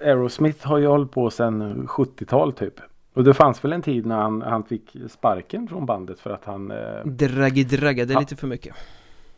[0.00, 2.74] Aerosmith har ju hållit på sedan 70-tal typ
[3.14, 6.44] och det fanns väl en tid när han, han fick sparken från bandet för att
[6.44, 8.74] han eh, Draggi draggade han, lite för mycket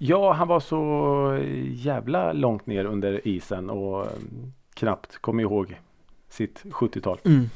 [0.04, 1.38] Ja, han var så
[1.68, 5.80] jävla långt ner under isen och mm, knappt kom ihåg
[6.28, 7.18] sitt 70-tal.
[7.24, 7.50] Mm.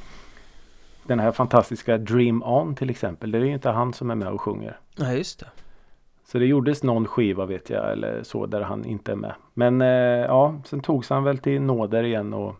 [1.02, 3.30] Den här fantastiska Dream On till exempel.
[3.30, 4.78] Det är ju inte han som är med och sjunger.
[4.96, 5.46] Nej, just det.
[6.24, 9.35] Så det gjordes någon skiva vet jag eller så där han inte är med.
[9.54, 9.88] Men eh,
[10.26, 12.54] ja, sen togs han väl till nåder igen och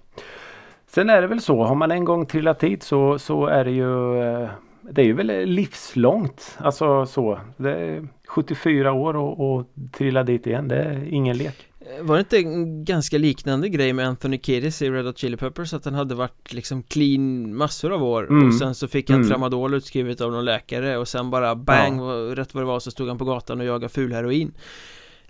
[0.87, 3.71] Sen är det väl så, har man en gång trillat hit så, så är det
[3.71, 4.49] ju eh,
[4.91, 6.59] Det är ju väl livslångt.
[6.59, 7.41] Alltså så.
[7.57, 10.69] Det är 74 år och, och trilla dit igen.
[10.69, 11.67] Det är ingen lek.
[12.01, 15.75] Var det inte en ganska liknande grej med Anthony Kiedis i Red Hot Chili Peppers
[15.75, 18.49] att han hade varit liksom clean massor av år Mm.
[18.49, 19.29] och sen så fick han Mm.
[19.31, 22.01] tramadol utskrivet av någon läkare och sen bara bang,
[22.39, 24.53] rätt vad det var så stod han på gatan och jagade ful heroin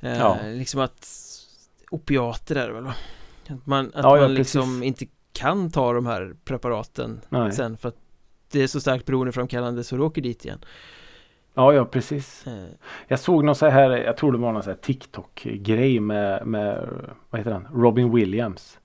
[0.01, 0.37] eh, Ja.
[0.45, 1.07] Liksom att
[1.91, 2.95] opiater är det väl va?
[3.49, 7.53] Att man, att Ja, ja, man liksom inte kan ta de här preparaten Nej.
[7.53, 7.97] sen för att
[8.59, 10.59] det är så starkt beroendeframkallande så du åker dit igen
[11.55, 12.47] Ja, ja precis.
[12.47, 12.53] eh,
[13.09, 16.89] Jag såg någon så här, jag tror det var någon så här TikTok-grej med, med,
[17.31, 18.79] vad heter han, Robin Williams.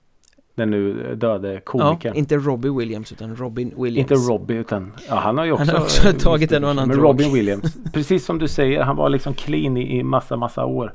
[0.54, 2.14] Den nu döde Ja, komikern.
[2.14, 5.74] inte Robbie Williams utan Robin Williams Inte Robbie utan, ja han har ju också Han
[5.76, 7.08] har också tagit en och annan Men drog.
[7.08, 10.94] Robin Williams, precis som du säger, han var liksom clean i, i massa, massa år.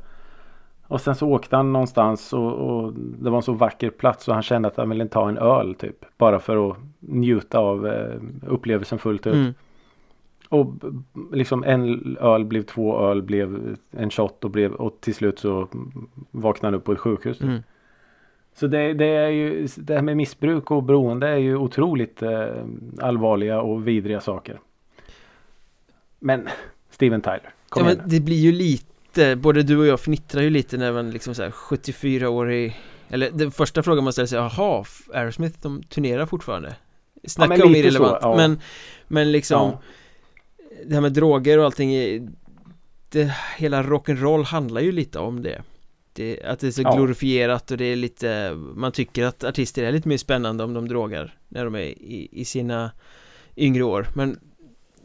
[0.87, 4.33] Och sen så åkte han någonstans och, och det var en så vacker plats och
[4.33, 6.05] han kände att han ville ta en öl typ.
[6.17, 9.33] Bara för att njuta av eh, upplevelsen fullt ut.
[9.33, 9.53] mm.
[10.49, 10.73] Och
[11.31, 15.67] liksom en öl blev två öl blev en shot och, blev, och till slut så
[16.31, 17.41] vaknade han upp på ett sjukhus.
[17.41, 17.63] Mm.
[18.53, 22.47] Så det, det är ju det här med missbruk och beroende är ju otroligt eh,
[23.01, 24.59] allvarliga och vidriga saker.
[26.19, 26.47] Men
[26.89, 28.85] Steven Tyler, kom Ja igen men det blir ju lite,
[29.35, 32.75] både du och jag fnittrar ju lite när man liksom såhär 74 år i
[33.09, 36.75] Eller den första frågan man ställer sig, jaha, Aerosmith de turnerar fortfarande?
[37.27, 38.35] Snacka men om lite irrelevant, så, ja.
[38.37, 38.59] men
[39.07, 39.81] Men liksom Ja.
[40.85, 41.91] Det här med droger och allting
[43.09, 45.61] det, Hela rock'n'roll handlar ju lite om det
[46.13, 46.95] det, Att det är så Ja.
[46.95, 50.87] glorifierat och det är lite Man tycker att artister är lite mer spännande om de
[50.87, 52.91] drogar När de är i, i sina
[53.57, 54.39] yngre år Men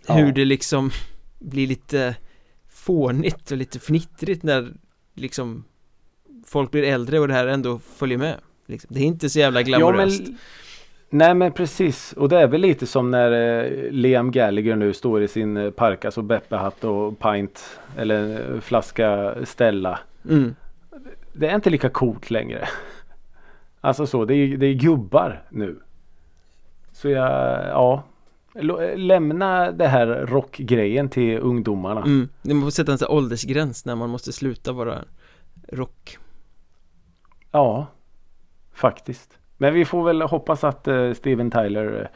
[0.07, 0.15] Ja.
[0.15, 0.91] hur det liksom
[1.39, 2.15] blir lite
[2.85, 4.73] fånigt och lite fnittrigt när
[5.15, 5.65] liksom
[6.47, 8.89] folk blir äldre och det här ändå följer med liksom.
[8.95, 10.39] Det är inte så jävla Ja, glamoröst men,
[11.11, 12.13] nej men precis.
[12.13, 15.71] Och det är väl lite som när eh, Liam Gallagher nu står i sin eh,
[15.71, 17.81] Parkas och Beppe-hatt och pint.
[17.97, 19.99] Eller eh, flaska Stella.
[20.29, 20.55] mm.
[21.33, 22.69] Det är inte lika coolt längre.
[23.81, 25.81] Alltså så, det är, det är gubbar nu.
[26.93, 27.31] Så jag,
[27.69, 28.03] ja.
[28.55, 32.01] Lå- Lämna det här rockgrejen till ungdomarna.
[32.03, 32.29] Mm.
[32.43, 35.05] Man får sätta en sån åldersgräns när man måste sluta vara
[35.73, 36.19] rock
[37.51, 37.87] Ja,
[38.75, 39.39] faktiskt.
[39.57, 42.07] Men vi får väl hoppas att eh, Steven Tyler eh,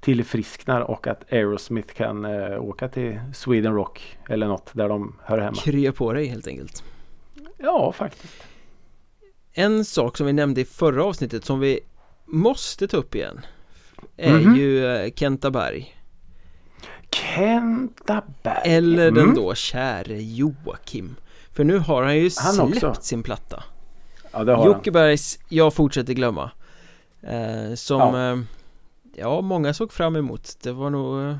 [0.00, 5.38] tillfrisknar och att Aerosmith kan eh, åka till Sweden Rock eller något där de hör
[5.38, 5.56] hemma.
[5.56, 6.84] Krya på dig helt enkelt
[7.58, 8.34] Ja, faktiskt.
[9.52, 11.80] En sak som vi nämnde i förra avsnittet som vi
[12.26, 13.40] måste ta upp igen
[14.16, 14.54] Är Mhm.
[14.56, 15.96] ju eh, Kenta Berg
[17.10, 18.60] Kenta Berg.
[18.64, 19.34] Eller den Mm.
[19.34, 21.16] då käre Joakim
[21.52, 23.02] För nu har han ju Han släppt också.
[23.02, 23.64] sin platta
[24.32, 24.66] Ja, det har.
[24.66, 26.50] Jocke Bergs Jag fortsätter glömma
[27.22, 28.30] eh, Som Ja.
[28.36, 28.42] ja.
[29.16, 31.36] ja, många såg fram emot Det var nog eh,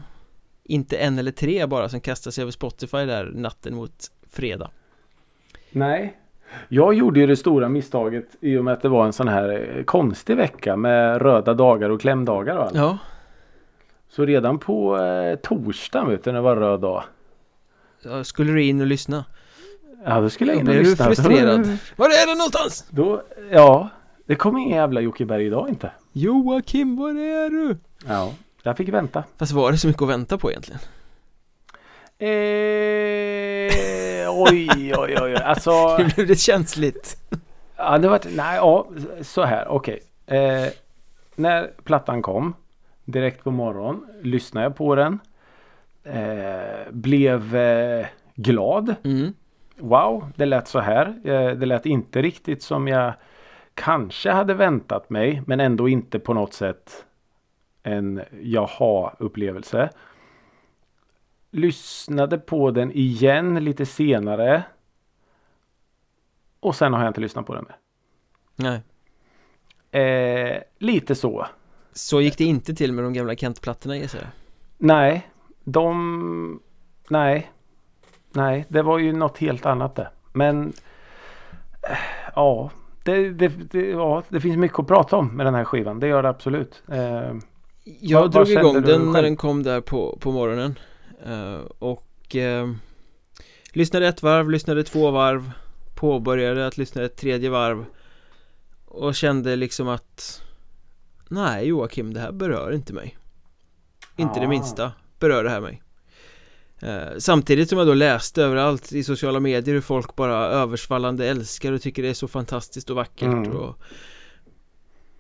[0.64, 4.70] inte en eller tre bara som kastade sig över Spotify där natten mot fredag
[5.70, 6.16] Nej.
[6.68, 9.76] Jag gjorde ju det stora misstaget i och med att det var en sån här
[9.78, 12.74] eh, konstig vecka med röda dagar och klämdagar och allt.
[12.74, 12.98] Ja,
[14.08, 17.02] Så redan på eh, torsdagen vet du när det var röd dag.
[18.04, 19.24] ja, skulle du in och lyssna?
[20.04, 21.04] Ja då skulle jag in och Blev du lyssna.
[21.06, 21.78] frustrerad?
[21.96, 22.86] Var är den någonstans?
[22.90, 23.88] Då, ja.
[24.26, 25.90] Det kom ingen jävla Jocke Berg idag inte.
[26.12, 27.76] Joakim, var är du?
[28.08, 28.32] Ja.
[28.62, 29.24] Jag fick vänta.
[29.38, 30.80] Fast var det så mycket att vänta på egentligen?
[32.18, 32.28] Eh,
[34.30, 35.34] oj, oj, oj.
[35.34, 35.70] Alltså.
[35.98, 37.16] Nu blev det känsligt
[37.80, 38.86] Ja, det var, nej, ja,
[39.20, 40.00] så här, okej.
[40.26, 40.66] Eh,
[41.36, 42.54] när plattan kom,
[43.04, 45.18] direkt på morgonen, lyssnade jag på den.
[46.04, 48.94] Eh, blev eh, glad.
[49.04, 49.34] mm.
[49.76, 51.06] Wow, det lät så här.
[51.24, 53.12] Eh, det lät inte riktigt som jag
[53.74, 57.04] kanske hade väntat mig, men ändå inte på något sätt
[57.82, 59.90] en jaha-upplevelse.
[61.50, 64.62] Lyssnade på den igen lite senare.
[66.60, 67.76] Och sen har jag inte lyssnat på den mer.
[68.56, 68.80] Nej
[69.92, 71.46] Eh, lite så.
[71.92, 74.28] Så gick det inte till med de gamla Kent-plattorna gissar jag
[74.78, 75.30] Nej,
[75.64, 76.60] de...
[77.08, 77.50] Nej.
[78.32, 80.08] Nej, det var ju något helt annat det.
[80.32, 80.72] Men...
[81.90, 81.98] eh,
[82.34, 82.70] Ja
[83.04, 86.00] det, det, det, ja, det finns mycket att prata om med den här skivan.
[86.00, 86.82] Det gör det absolut.
[86.88, 87.34] Eh,
[88.00, 90.78] Jag Vad- drog vad igång den när den kom där på, på morgonen
[91.78, 92.72] Och eh,
[93.72, 95.50] Lyssnade ett varv, lyssnade två varv
[95.94, 97.84] Påbörjade att lyssna ett tredje varv
[98.84, 100.42] Och kände liksom att
[101.28, 103.18] Nej Joakim, det här berör inte mig
[104.16, 104.48] Inte det Ah.
[104.48, 105.82] minsta berör det här mig
[106.82, 111.72] Eh, samtidigt som jag då läste överallt i sociala medier hur folk bara översvallande älskar
[111.72, 113.52] och tycker det är så fantastiskt och vackert Mm.
[113.52, 113.78] och,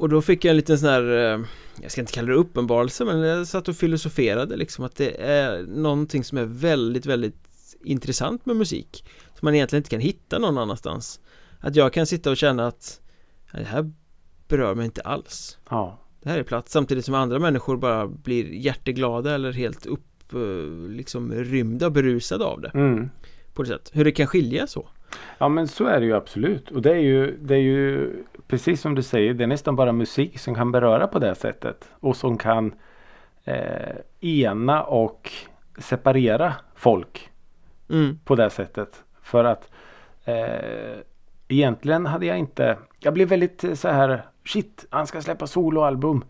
[0.00, 1.02] och då fick jag en liten sån här
[1.34, 1.40] eh,
[1.82, 5.62] Jag ska inte kalla det uppenbarelse men jag satt och filosoferade liksom att det är
[5.62, 7.36] någonting som är väldigt väldigt
[7.84, 9.04] intressant med musik.
[9.38, 11.20] Som man egentligen inte kan hitta någon annanstans.
[11.60, 13.00] Att jag kan sitta och känna att
[13.52, 13.92] "Nej, Det här
[14.48, 15.58] berör mig inte alls.
[15.70, 15.98] Ja.
[16.22, 16.68] Det här är platt.
[16.68, 22.44] Samtidigt som andra människor bara blir hjärteglada eller helt upp eh, liksom rymda och berusade
[22.44, 22.70] av det.
[22.74, 23.10] Mm.
[23.54, 23.90] på det sätt.
[23.92, 24.88] Hur det kan skilja så
[25.38, 26.70] Ja men så är det ju absolut.
[26.70, 28.12] Och det är ju, det är ju
[28.46, 29.34] precis som du säger.
[29.34, 31.88] Det är nästan bara musik som kan beröra på det sättet.
[32.00, 32.74] Och som kan
[33.44, 35.32] eh, ena och
[35.78, 37.30] separera folk
[37.90, 38.18] mm.
[38.24, 39.04] på det sättet.
[39.22, 39.70] För att
[40.24, 41.00] eh,
[41.48, 42.78] egentligen hade jag inte.
[42.98, 44.22] Jag blev väldigt eh, så här.
[44.44, 46.24] Shit, han ska släppa soloalbum.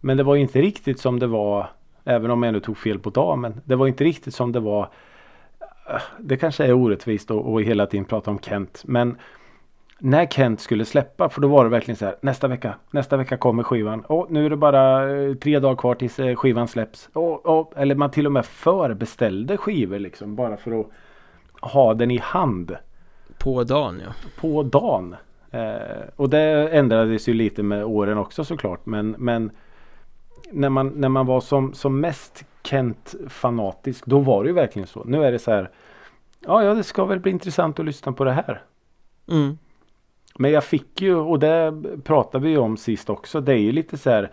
[0.00, 1.70] Men det var inte riktigt som det var.
[2.04, 3.60] Även om jag nu tog fel på dagen.
[3.64, 4.88] Det var inte riktigt som det var.
[6.18, 8.82] Det kanske är orättvist att och hela tiden prata om Kent.
[8.86, 9.16] Men
[9.98, 11.28] när Kent skulle släppa.
[11.28, 12.16] För då var det verkligen så här.
[12.20, 12.74] Nästa vecka.
[12.90, 14.00] Nästa vecka kommer skivan.
[14.00, 17.08] Och nu är det bara eh, tre dagar kvar tills eh, skivan släpps.
[17.12, 20.36] Och, och, eller man till och med förbeställde skivor liksom.
[20.36, 20.86] Bara för att
[21.60, 22.76] ha den i hand
[23.38, 25.16] På dagen ja på dagen.
[25.50, 28.86] Eh, och det ändrades ju lite med åren också såklart.
[28.86, 29.50] Men, men
[30.52, 34.06] när, man, när man var som, som mest Kent-fanatisk.
[34.06, 35.04] Då var det ju verkligen så.
[35.04, 35.70] Nu är det så här.
[36.40, 38.62] Ja, ja, det ska väl bli intressant att lyssna på det här.
[39.28, 39.58] mm.
[40.38, 43.40] Men jag fick ju, och det pratade vi ju om sist också.
[43.40, 44.30] Det är ju lite så här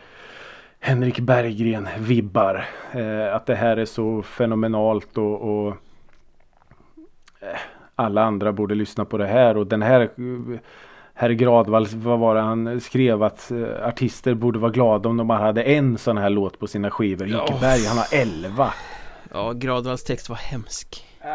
[0.80, 2.66] Henrik Berggren vibbar.
[2.92, 5.68] Eh, att det här är så fenomenalt och, och
[7.40, 7.60] eh,
[7.96, 9.58] alla andra borde lyssna på det här.
[9.58, 10.60] Och den här eh,
[11.16, 15.28] Herr Gradvall, vad var det han skrev att eh, artister borde vara glada om de
[15.28, 17.28] bara hade en sån här låt på sina skivor.
[17.28, 17.38] Ja.
[17.38, 18.74] Jocke Berg, han har elva.
[19.34, 21.30] Ja, Gradvalls text var hemsk Eh,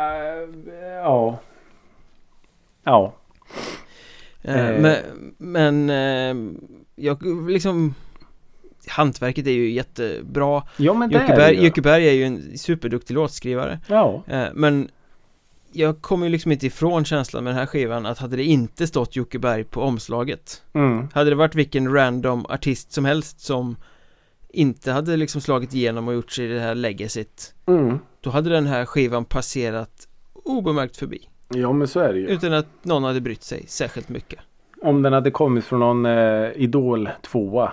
[1.02, 1.38] ja.
[2.84, 3.14] Ja.
[4.42, 4.80] eh, Eh.
[4.80, 4.96] Men,
[5.38, 5.88] men
[6.96, 7.94] jag liksom
[8.88, 11.52] Hantverket är ju jättebra Ja men det är det.
[11.52, 14.22] Jockeberg är ju en superduktig låtskrivare Ja.
[14.54, 14.88] Men
[15.72, 18.86] Jag kommer ju liksom inte ifrån känslan med den här skivan att hade det inte
[18.86, 21.08] stått Jockeberg på omslaget Mm.
[21.14, 23.76] Hade det varit vilken random artist som helst som
[24.48, 27.98] inte hade liksom slagit igenom och gjort sig det här legacyt Mm.
[28.20, 30.08] Då hade den här skivan passerat
[30.44, 32.26] obemärkt förbi Ja men så är det ju.
[32.28, 34.38] Utan att någon hade brytt sig särskilt mycket
[34.82, 37.72] Om den hade kommit från någon eh, Idol tvåa.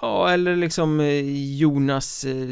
[0.00, 1.20] Ja, eller liksom eh,
[1.58, 2.46] Jonas eh,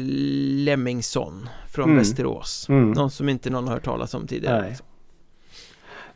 [0.65, 1.97] Lemmingsson från Mm.
[1.97, 2.91] Västerås Mm.
[2.91, 4.69] Någon som inte någon har hört talas om tidigare Nej.
[4.69, 4.85] liksom.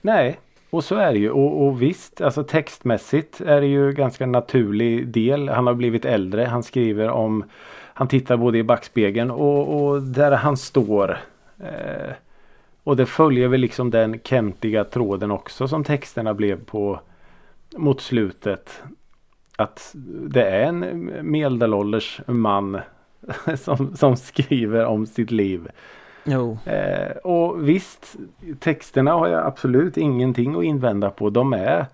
[0.01, 1.29] Nej, och så är det ju.
[1.29, 5.49] Och, och visst, alltså textmässigt är det ju ganska naturlig del.
[5.49, 6.45] Han har blivit äldre.
[6.45, 7.43] Han skriver om
[7.93, 11.17] Han tittar både i backspegeln och, och där han står.
[11.59, 12.13] Eh,
[12.83, 16.99] och det följer väl liksom den kentiga tråden också som texterna blev på
[17.77, 18.81] mot slutet.
[19.57, 19.91] Att
[20.29, 22.79] det är en medelålders man
[23.57, 25.67] som, som skriver om sitt liv.
[26.25, 28.15] Jo, Eh, och visst,
[28.59, 31.29] texterna har jag absolut ingenting att invända på.
[31.29, 31.85] De är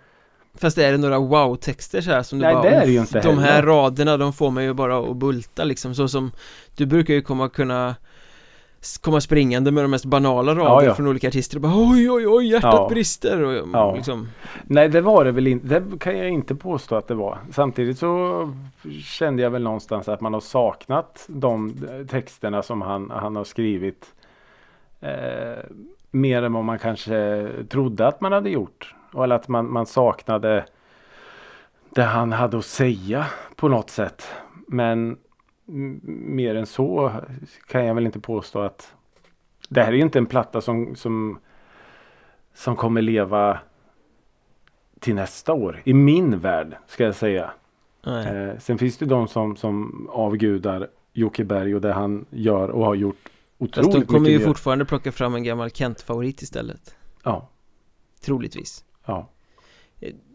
[0.61, 2.89] fast är det några wow-texter så här som du Nej, bara det är det "Uff,
[2.93, 6.07] ju inte De här heller." raderna de får mig ju bara att bulta liksom så
[6.07, 6.31] som
[6.75, 7.95] Du brukar ju komma kunna
[9.01, 10.95] Komma springande med de mest banala rader Ja, ja.
[10.95, 12.87] från olika artister och bara oj oj oj hjärtat Ja.
[12.89, 13.95] brister och Ja.
[13.95, 14.27] liksom
[14.63, 15.67] Nej det var det väl inte.
[15.79, 17.37] Det kan jag inte påstå att det var.
[17.51, 18.53] Samtidigt så
[19.03, 21.75] kände jag väl någonstans att man har saknat de
[22.09, 24.05] texterna som han, han har skrivit.
[24.99, 25.63] Eh,
[26.11, 28.95] mer än vad man kanske trodde att man hade gjort.
[29.23, 30.65] Eller att man, man saknade
[31.89, 33.25] det han hade att säga
[33.55, 34.23] på något sätt.
[34.67, 35.17] Men
[35.67, 37.11] mer än så
[37.67, 38.93] kan jag väl inte påstå att
[39.69, 41.39] det här är ju inte en platta som, som,
[42.53, 43.59] som kommer leva
[44.99, 45.81] till nästa år.
[45.85, 47.51] I min värld ska jag säga.
[48.05, 52.85] Eh, sen finns det de som, som avgudar Jocke Berg och det han gör och
[52.85, 54.45] har gjort Fast otroligt de kommer ju mer.
[54.45, 57.49] fortfarande plocka fram en gammal Kent-favorit istället Ja,
[58.21, 59.29] Troligtvis ja.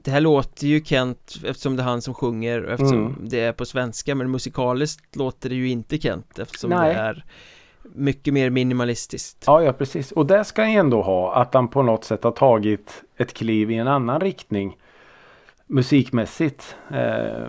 [0.04, 3.16] Det här låter ju Kent eftersom det är han som sjunger och eftersom Mm.
[3.20, 6.94] det är på svenska men musikaliskt låter det ju inte Kent eftersom Nej.
[6.94, 7.24] det är
[7.82, 10.12] mycket mer minimalistiskt Ja, ja precis.
[10.12, 11.34] Och det ska han ändå ha.
[11.34, 14.76] Att han på något sätt har tagit ett kliv i en annan riktning.
[15.66, 16.76] Musikmässigt.
[16.90, 17.46] Eh,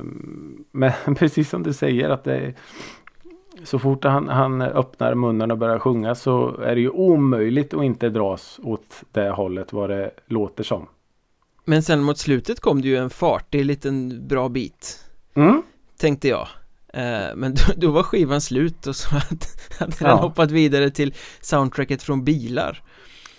[0.72, 2.54] men precis som du säger att det är,
[3.64, 7.84] så fort han, han öppnar munnen och börjar sjunga så är det ju omöjligt att
[7.84, 10.88] inte dras åt det hållet vad det låter som.
[11.66, 15.00] Men sen mot slutet kom det ju en fartig liten bra bit
[15.36, 15.64] Mm.
[15.98, 16.48] Tänkte jag
[16.96, 19.46] Eh, men då, då, var skivan slut och så hade,
[19.80, 20.08] hade Ja.
[20.08, 22.82] den hoppat vidare till soundtracket från bilar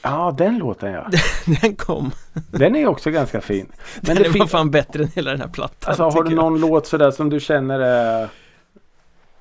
[0.03, 1.11] Ja, den låten ja.
[1.63, 2.11] Den kom
[2.51, 3.67] Den är också ganska fin.
[4.01, 4.51] Men Den det var finns...
[4.51, 6.37] fan bättre än hela den här plattan Alltså har du jag.
[6.37, 8.29] någon låt sådär som du känner är...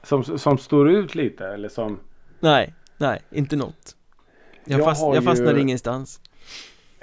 [0.03, 1.99] Som, som står ut lite eller som...
[2.39, 3.95] Nej, nej, inte något
[4.65, 6.19] Jag, Jag fast, jag fastnade ju- ingenstans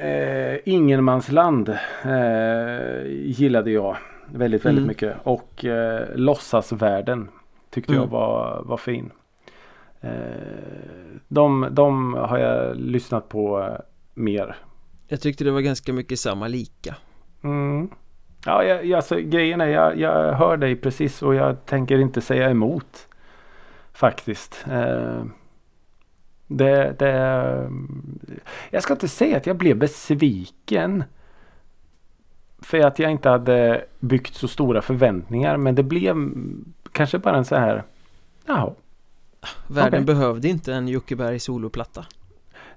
[0.00, 1.68] Eh, Ingenmansland
[2.04, 3.96] eh, gillade jag
[4.26, 4.88] väldigt, väldigt Mm.
[4.88, 5.16] mycket.
[5.22, 7.28] Och eh, Låtsasvärlden
[7.70, 8.10] tyckte jag Mm.
[8.12, 9.10] var, var fin.
[10.00, 10.10] Eh,
[11.28, 13.74] de, de har jag lyssnat på eh,
[14.14, 14.56] mer.
[15.08, 16.96] Jag tyckte det var ganska mycket samma lika
[17.44, 17.88] Mm.
[18.46, 22.20] Ja, jag, jag, alltså, grejen är jag, jag hör dig precis och jag tänker inte
[22.20, 23.08] säga emot.
[23.92, 24.64] Faktiskt.
[24.70, 25.24] Eh,
[26.50, 27.70] det, det,
[28.70, 31.04] jag ska inte säga att jag blev besviken.
[32.62, 35.56] För att jag inte hade byggt så stora förväntningar.
[35.56, 36.30] Men det blev
[36.92, 37.82] kanske bara en så här.
[38.46, 38.72] Jaha.
[39.66, 40.14] Världen Okej.
[40.14, 42.04] behövde inte en Jockeberg soloplatta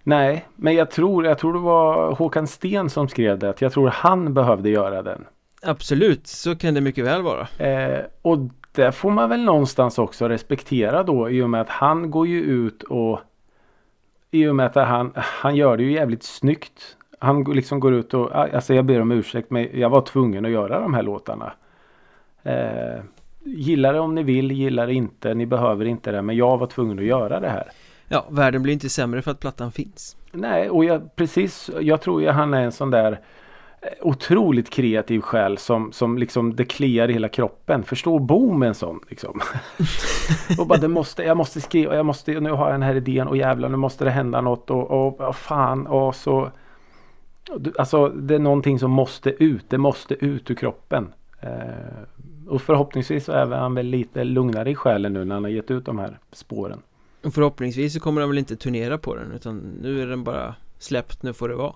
[0.04, 3.62] Nej, men jag tror, jag tror det var Håkan Sten som skrev det.
[3.62, 5.26] Jag tror han behövde göra den.
[5.62, 8.38] Absolut, så kan det mycket väl vara Eh, och
[8.72, 12.42] det får man väl någonstans också respektera då i och med att han går ju
[12.42, 13.20] ut och
[14.34, 16.98] i och med att han, han gör det ju jävligt snyggt.
[17.20, 20.52] Han liksom går ut och, alltså jag ber om ursäkt men jag var tvungen att
[20.52, 21.54] göra de här låtarna.
[22.44, 23.04] Eh,
[23.44, 26.68] gillar det om ni vill, gillar det inte, ni behöver inte det men jag var
[26.68, 27.72] tvungen att göra det här.
[28.08, 32.22] Ja, världen blir inte sämre för att plattan finns Nej, och jag, precis, jag tror
[32.22, 33.20] ju han är en sån där
[34.02, 37.84] otroligt kreativ själ som, som liksom det kliar i hela kroppen.
[37.84, 39.42] Förstå bo med en sån liksom.
[40.60, 43.28] och bara det måste, jag måste skriva, jag måste, nu har jag den här idén
[43.28, 46.52] och jävlar nu måste det hända något och, och, och fan och så.
[47.78, 51.14] Alltså det är någonting som måste ut, det måste ut ur kroppen.
[51.42, 51.50] Eh,
[52.48, 55.72] och förhoppningsvis så är han väl lite lugnare i själen nu när han har gett
[55.72, 56.82] ut de här spåren.
[57.24, 60.56] Och förhoppningsvis så kommer han väl inte turnera på den utan nu är den bara
[60.78, 61.74] släppt, nu får det vara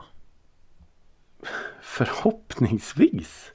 [1.81, 3.51] Förhoppningsvis?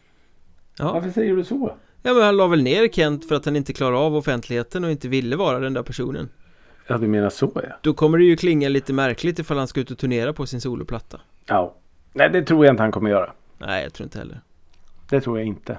[0.79, 1.77] Ja, Varför säger du så?
[2.03, 4.91] ja men han la väl ner Kent för att han inte klarar av offentligheten och
[4.91, 6.29] inte ville vara den där personen
[6.87, 7.61] Ja, du menar så ja.
[7.83, 10.61] Då kommer det ju klinga lite märkligt ifall han ska ut och turnera på sin
[10.61, 11.75] soloplatta Ja.
[12.13, 13.33] Nej, det tror jag inte han kommer göra.
[13.59, 14.41] Nej, jag tror inte heller
[15.11, 15.79] Det tror jag inte.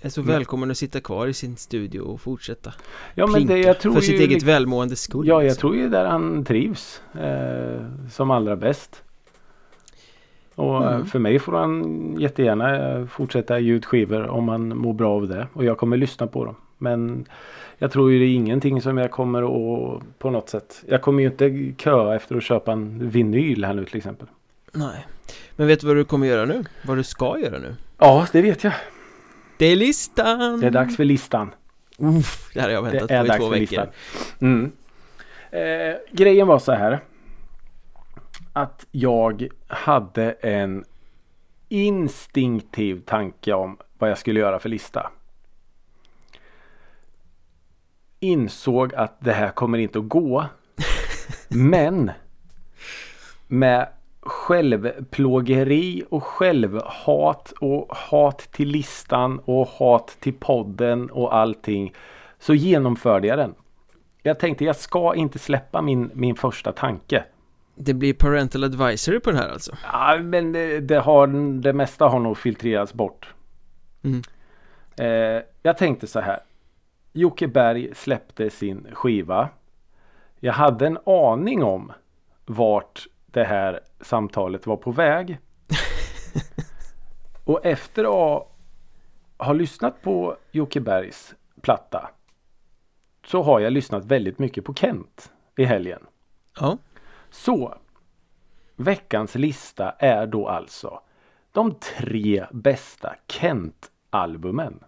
[0.00, 2.74] Är så Men- välkommen att sitta kvar i sin studio och fortsätta
[3.14, 5.60] Ja, men det, jag tror för sitt ju eget liksom- välmående skull Ja, jag liksom.
[5.60, 9.02] tror ju där han trivs eh, som allra bäst.
[10.58, 11.06] Och eh, Mm.
[11.06, 15.28] för mig får han jättegärna eh, fortsätta ge ut skivor om han mår bra av
[15.28, 15.46] det.
[15.52, 16.54] Och jag kommer lyssna på dem.
[16.78, 17.26] Men
[17.78, 20.84] jag tror ju det är ingenting som jag kommer att på något sätt.
[20.88, 24.26] Jag kommer ju inte köa efter att köpa en vinyl här nu till exempel.
[24.72, 25.06] Nej
[25.56, 26.64] Men vet du vad du kommer göra nu?
[26.86, 27.74] Vad du ska göra nu?
[27.98, 28.72] Ja, det vet jag.
[29.58, 30.60] Det är listan!
[30.60, 31.50] Det är dags för listan.
[31.98, 33.86] Uff, det här har jag väntat Det är på i dags två veckor listan.
[34.40, 34.72] Mm.
[35.50, 37.00] Eh, grejen var så här.
[38.52, 40.84] Att jag hade en
[41.68, 45.10] instinktiv tanke om vad jag skulle göra för lista.
[48.20, 50.44] Insåg att det här kommer inte att gå.
[51.48, 52.10] Men
[53.46, 53.88] med
[54.20, 61.94] självplågeri och självhat och hat till listan och hat till podden och allting
[62.38, 63.54] så genomförde jag den.
[64.22, 67.24] Jag tänkte jag ska inte släppa min, min första tanke.
[67.80, 71.26] Det blir parental advisory på den här alltså Ja, men det, det, har,
[71.60, 73.34] det mesta har nog filtrerats bort.
[74.02, 74.22] Mm.
[74.96, 76.40] Eh, jag tänkte så här.
[77.12, 79.48] Jocke Berg släppte sin skiva.
[80.40, 81.92] Jag hade en aning om
[82.46, 85.38] vart det här samtalet var på väg.
[87.44, 88.48] Och efter att
[89.38, 92.10] ha lyssnat på Jocke Bergs platta
[93.26, 96.06] så har jag lyssnat väldigt mycket på Kent i helgen.
[96.60, 96.78] Ja,
[97.30, 97.74] Så
[98.76, 101.00] veckans lista är då alltså
[101.52, 104.80] de tre bästa Kent-albumen.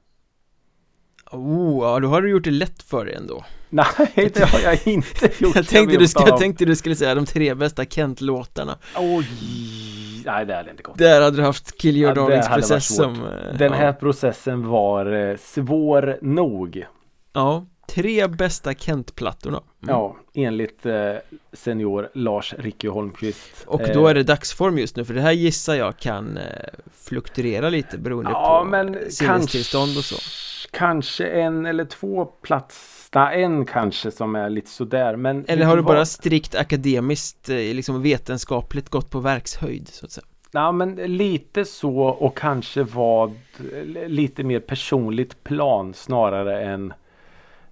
[1.31, 4.87] oh, ja då har du gjort det lätt för dig ändå Nej, det har jag
[4.87, 5.57] inte gjort.
[5.57, 9.27] Jag tänkte, du, vet jag tänkte du skulle säga de tre bästa Kent-låtarna Oj!
[10.27, 10.99] Nej, det hade inte gått.
[10.99, 13.93] Där hade du haft Kill Your Ja, Darlings process som eh, Den här ja.
[13.93, 16.87] processen var eh, svår nog.
[17.33, 19.95] ja, tre bästa Kent-plattorna Mm.
[19.95, 21.13] Ja, enligt eh,
[21.53, 23.65] senior Lars Ricky Holmqvist.
[23.67, 26.45] Och Eh, då är det dagsform just nu för det här gissar jag kan eh,
[26.95, 30.17] fluktuera lite beroende Ja, på men sinnestillstånd och så
[30.71, 33.09] Kanske en eller två plats.
[33.15, 35.17] Nej, en kanske som är lite sådär.
[35.17, 40.13] Men Eller har du bara strikt akademiskt, eh, liksom vetenskapligt gått på verkshöjd så att
[40.13, 40.25] säga?
[40.53, 43.39] Ja men lite så och kanske vad
[44.07, 46.93] lite mer personligt plan snarare än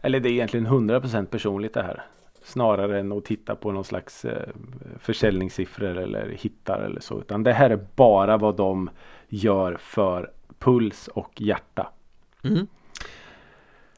[0.02, 2.02] Eller det är egentligen 100% personligt det här.
[2.42, 4.48] Snarare än att titta på någon slags eh,
[4.98, 7.20] försäljningssiffror eller hittar eller så.
[7.20, 8.90] Utan det här är bara vad de
[9.28, 11.92] gör för puls och hjärta.
[12.44, 12.66] Mm.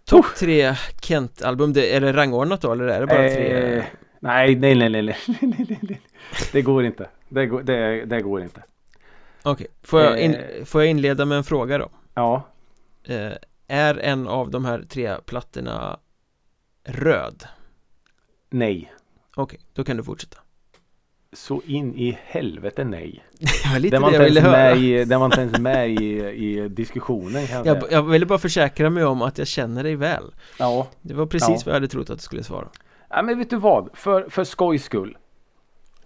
[0.05, 3.77] Topp tre Kent-album, är det rangordnat då eller är det bara tre?
[3.77, 3.85] Eh,
[4.21, 5.17] nej, nej, nej, nej, nej,
[5.81, 6.01] nej,
[6.53, 7.09] Det går inte.
[7.29, 8.63] Det går, det, det går inte.
[9.43, 9.67] Okej, okay.
[9.83, 11.89] får, eh, får jag inleda med en fråga då?
[12.15, 12.43] Ja.
[13.73, 15.99] Är en av de här tre plattorna
[16.85, 17.45] röd?
[18.51, 18.93] Nej.
[19.37, 20.39] Okej, okay, då kan du fortsätta.
[21.33, 23.25] Så in i helvete nej.
[23.41, 24.77] Det var lite det, det jag ville höra.
[24.77, 28.39] I, den var inte ens med i, i diskussionen kan jag, jag, jag ville bara
[28.39, 30.35] försäkra mig om att jag känner dig väl.
[30.59, 30.89] Ja.
[31.01, 31.63] Det var precis ja.
[31.65, 32.69] vad jag hade trott att du skulle svara.
[33.09, 33.91] Ja men vet du vad?
[33.95, 35.19] För, för skojs skull.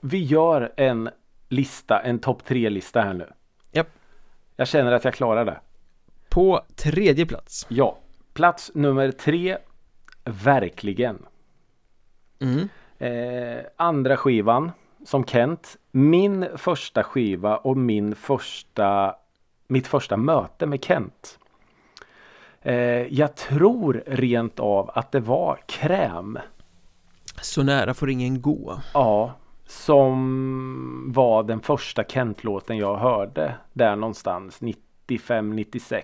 [0.00, 1.10] Vi gör en
[1.48, 3.28] lista, en topp tre lista här nu.
[3.72, 3.88] Japp.
[4.56, 5.60] Jag känner att jag klarar det.
[6.34, 7.66] På tredje plats.
[7.68, 7.98] Ja.
[8.32, 9.58] Plats nummer tre.
[10.24, 11.26] Verkligen.
[12.40, 12.68] Mm.
[12.98, 14.70] Eh, andra skivan
[15.06, 15.76] som Kent.
[15.90, 19.16] Min första skiva och min första
[19.66, 21.38] mitt första möte med Kent.
[22.62, 22.74] Eh,
[23.14, 26.38] jag tror rent av att det var Kräm.
[27.42, 28.80] Så nära får ingen gå.
[28.94, 29.32] Ja,
[29.66, 34.60] som var den första Kent-låten jag hörde där någonstans
[35.06, 36.02] 95-96.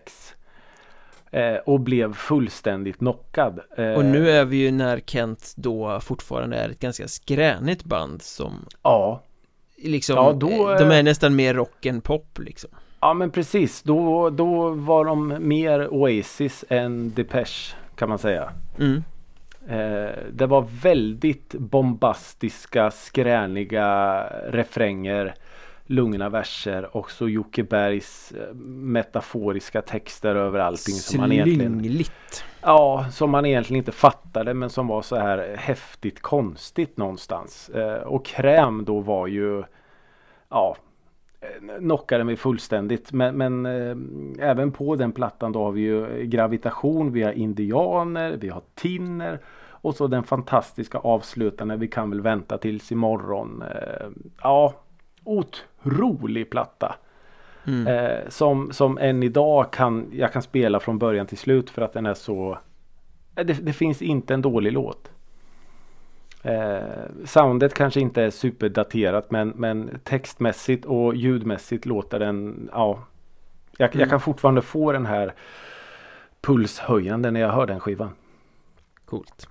[1.32, 3.60] Eh, och blev fullständigt knockad.
[3.76, 8.22] Eh, och nu är vi ju när Kent då fortfarande är ett ganska skränigt band
[8.22, 9.22] som Ja
[9.82, 12.70] Liksom, ja, då, de är nästan mer rock än pop liksom
[13.00, 18.52] Ja men precis, då, då var de mer Oasis än Depeche kan man säga.
[18.78, 19.02] Mm.
[19.68, 25.34] Eh, det var väldigt bombastiska, skräniga refränger,
[25.90, 30.94] lugna verser och så Jocke Bergs eh, metaforiska texter över allting.
[30.94, 32.04] Som man egentligen,
[32.62, 37.68] ja, som man egentligen inte fattade men som var så här häftigt konstigt någonstans.
[37.68, 39.62] Eh, och Kräm då var ju
[40.48, 40.76] ja,
[41.78, 43.12] knockade mig fullständigt.
[43.12, 48.36] Men, men äh, även på den plattan då har vi ju gravitation, vi har indianer,
[48.36, 49.38] vi har tinner
[49.82, 53.62] och så den fantastiska avslutande Vi kan väl vänta tills imorgon.
[53.62, 54.06] Äh,
[54.42, 54.74] ja,
[55.24, 56.96] otrolig platta.
[57.66, 57.86] Mm.
[57.86, 61.92] Äh, som, som än idag kan jag kan spela från början till slut för att
[61.92, 62.58] den är så
[63.34, 65.10] det, det finns inte en dålig låt.
[66.42, 66.80] Eh,
[67.24, 73.04] soundet kanske inte är superdaterat men, men textmässigt och ljudmässigt låter den, ja.
[73.76, 74.00] Jag, mm.
[74.00, 75.34] jag kan fortfarande få den här
[76.40, 78.10] pulshöjande när jag hör den skivan.
[79.04, 79.48] Coolt.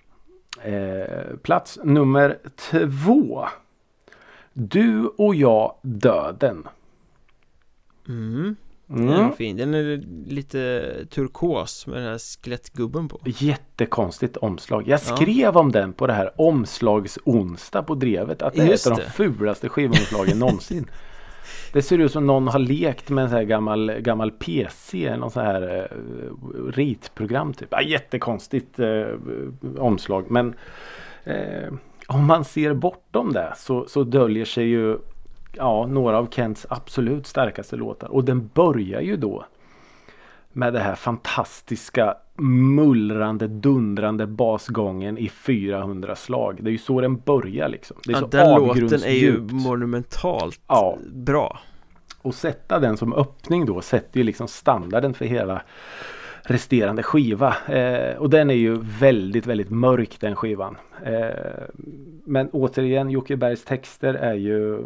[0.63, 3.47] Eh, plats nummer två.
[4.59, 6.67] Du och jag döden.
[8.07, 8.55] Mm.
[8.89, 9.05] Mm.
[9.07, 14.99] Den är fin, den är lite turkos med den här skelettgubben på Jättekonstigt omslag Jag
[14.99, 15.59] skrev ja.
[15.59, 19.11] om den på det här omslagsonsdag på Drevet Att det Just är ett av de
[19.11, 20.89] fulaste skivomslagen någonsin
[21.73, 25.31] Det ser ut som någon har lekt med en sån här gammal, gammal PC Någon
[25.31, 29.07] sån här eh, ritprogram typ ja, Jättekonstigt eh,
[29.77, 30.55] omslag men
[31.23, 31.73] eh,
[32.11, 34.97] Om man ser bortom det så, så döljer sig ju
[35.53, 38.07] ja, några av Kents absolut starkaste låtar.
[38.07, 39.45] Och den börjar ju då
[40.53, 42.15] med det här fantastiska
[42.75, 46.57] mullrande dundrande basgången i 400 slag.
[46.61, 47.97] Det är ju så den börjar liksom.
[48.03, 50.97] Det är ja, så den låten är ju monumentalt ja.
[51.13, 51.59] bra.
[52.21, 55.61] Och sätta den som öppning då sätter ju liksom standarden för hela
[56.43, 57.55] resterande skiva.
[57.67, 60.77] Eh, och den är ju väldigt, väldigt mörk den skivan.
[61.03, 61.29] Eh,
[62.23, 64.83] men återigen Jocke Bergs texter är ju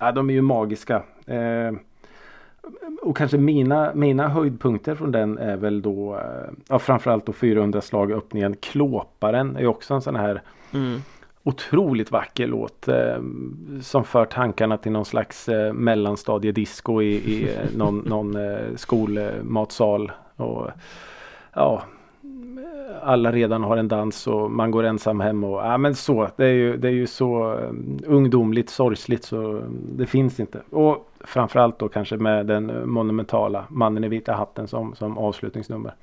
[0.00, 1.02] Ja, de är ju magiska.
[1.26, 1.72] Eh,
[3.02, 7.80] och kanske mina, mina höjdpunkter från den är väl då eh, ja, framförallt då 400
[7.80, 8.56] slag öppningen.
[8.56, 10.42] Klåparen är också en sån här
[10.74, 11.00] mm.
[11.42, 12.88] otroligt vacker låt.
[12.88, 13.18] Eh,
[13.82, 20.12] som för tankarna till någon slags eh, mellanstadiedisco i, i eh, någon, någon eh, skolmatsal.
[20.40, 20.70] Och,
[21.54, 21.82] ja,
[23.02, 26.28] alla redan har en dans och man går ensam hem och ja men så.
[26.36, 30.60] Det är ju, det är ju så um, ungdomligt sorgsligt så det finns inte.
[30.70, 35.94] Och framförallt då kanske med den monumentala Mannen i vita hatten som, som avslutningsnummer.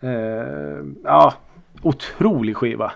[0.00, 1.34] Eh, ja,
[1.82, 2.92] otrolig skiva.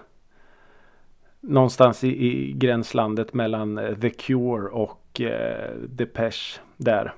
[1.41, 7.15] Någonstans i, i gränslandet mellan eh, The Cure och eh, Depeche där.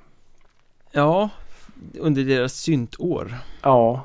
[0.92, 1.30] Ja,
[2.00, 3.34] under deras syntår.
[3.62, 4.02] Ja,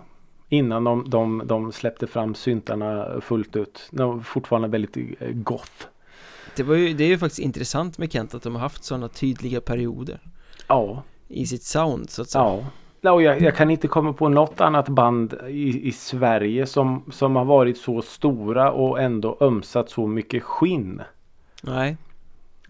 [0.52, 3.90] Innan de, de, de släppte fram syntarna fullt ut.
[3.92, 5.86] De var fortfarande väldigt eh, goth.
[6.56, 9.08] det, var ju, det är ju faktiskt intressant med Kent att de har haft sådana
[9.08, 10.20] tydliga perioder
[10.68, 11.04] Ja.
[11.28, 12.44] I sitt sound så att säga
[13.02, 13.12] Ja.
[13.12, 17.36] Och jag, jag kan inte komma på något annat band i, i Sverige som, som
[17.36, 21.02] har varit så stora och ändå ömsat så mycket skinn.
[21.64, 21.98] Nej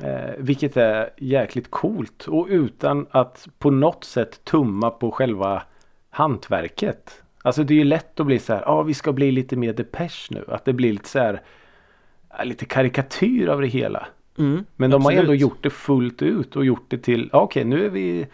[0.04, 5.64] Eh, vilket är jäkligt coolt och utan att på något sätt tumma på själva
[6.10, 7.24] hantverket.
[7.41, 9.56] Alltså det är ju lätt att bli så här, ja ah, vi ska bli lite
[9.56, 10.45] mer Depeche nu.
[10.47, 11.41] Att det blir lite så här,
[12.30, 14.08] ja, lite karikatyr av det hela.
[14.38, 15.20] mm, Men de har absolut.
[15.20, 18.28] ändå gjort det fullt ut och gjort det till, ja, okej nu är vi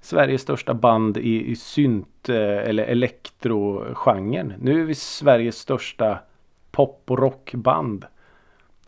[0.00, 4.54] Sveriges största band i, i synt eh, eller elektrogenren.
[4.60, 6.18] Nu är vi Sveriges största
[6.70, 8.04] pop och rockband.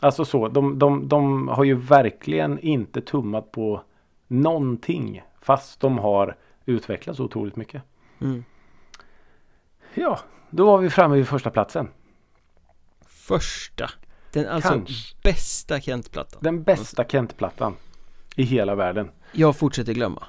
[0.05, 3.81] Alltså så, de, de, de har ju verkligen inte tummat på
[4.27, 5.23] någonting.
[5.41, 6.35] Fast de har
[6.65, 7.83] utvecklats otroligt mycket.
[8.21, 8.43] mm.
[9.93, 11.87] Ja, då var vi framme vid första platsen.
[13.05, 13.89] Första
[14.33, 15.15] Den alltså Kanske.
[15.23, 17.75] bästa Kent-plattan Den bästa Kent-plattan
[18.35, 19.11] i hela världen.
[19.31, 20.23] Jag fortsätter glömma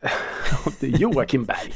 [0.80, 1.72] Det är Joakim Berg.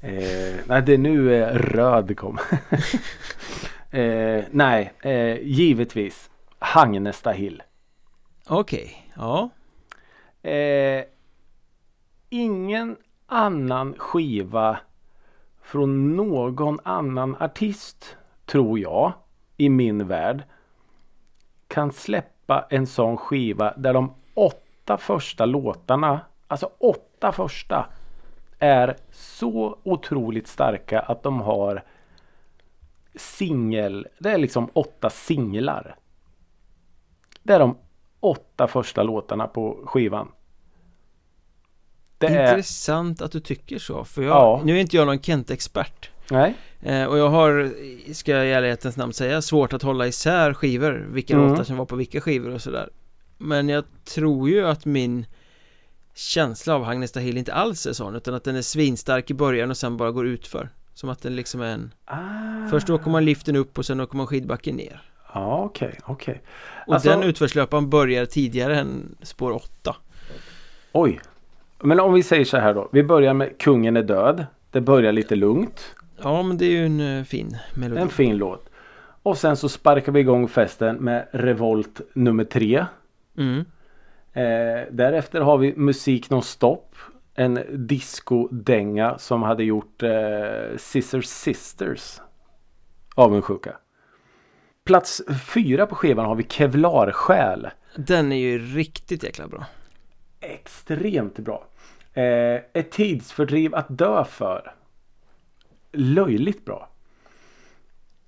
[0.00, 2.38] eh, nej, det är nu eh, röd kom.
[3.90, 6.28] eh, nej, eh, givetvis
[6.62, 7.62] Hagnesta Hill.
[8.48, 9.50] Okej, ja
[10.42, 11.04] Eh,
[12.28, 12.96] ingen
[13.26, 14.78] annan skiva
[15.62, 19.12] från någon annan artist tror jag
[19.56, 20.42] i min värld
[21.68, 27.86] kan släppa en sån skiva där de åtta första låtarna, alltså åtta första
[28.58, 31.82] är så otroligt starka att de har
[33.14, 35.96] singel, det är liksom åtta singlar.
[37.42, 37.76] Det är de
[38.20, 40.28] åtta första låtarna på skivan.
[42.18, 44.60] Det är, Intressant att du tycker så för jag, Ja.
[44.64, 47.72] nu är inte jag någon Kent-expert nej, eh, Och jag har,
[48.12, 51.48] ska jag i ärlighetens namn säga, svårt att hålla isär skivor Vilka Mm.
[51.50, 52.90] låtar som var på vilka skivor och sådär
[53.38, 55.26] Men jag tror ju att min
[56.14, 59.70] känsla av Agnesta Hill inte alls är sån Utan att den är svinstark i början
[59.70, 62.68] och sen bara går utför Som att den liksom är en ah.
[62.70, 65.02] Först åker man liften upp och sen åker man skidbacken ner
[65.34, 66.42] Ja, okej, okej.
[66.86, 69.96] Och Alltså- den utförslöpan börjar tidigare än spår 8
[70.92, 71.20] Oj.
[71.82, 72.88] Men om vi säger så här då.
[72.92, 74.46] Vi börjar med Kungen är död.
[74.70, 75.94] Det börjar lite lugnt.
[76.22, 78.68] Ja men det är ju en eh, fin melodi En fin låt.
[79.22, 82.86] Och sen så sparkar vi igång festen med Revolt nummer tre.
[83.38, 83.64] mm.
[84.34, 86.96] Eh, därefter har vi Musik nonstop.
[87.34, 92.20] En disco-dänga som hade gjort eh, Scissor Sisters.
[93.14, 93.76] Avundsjuka.
[94.84, 95.22] Plats
[95.54, 97.68] fyra på skivan har vi Kevlarsjäl.
[97.96, 99.66] Den är ju riktigt jäkla bra
[100.40, 101.64] Extremt bra.
[102.12, 104.74] Eh, ett tidsfördriv att dö för.
[105.92, 106.88] Löjligt bra.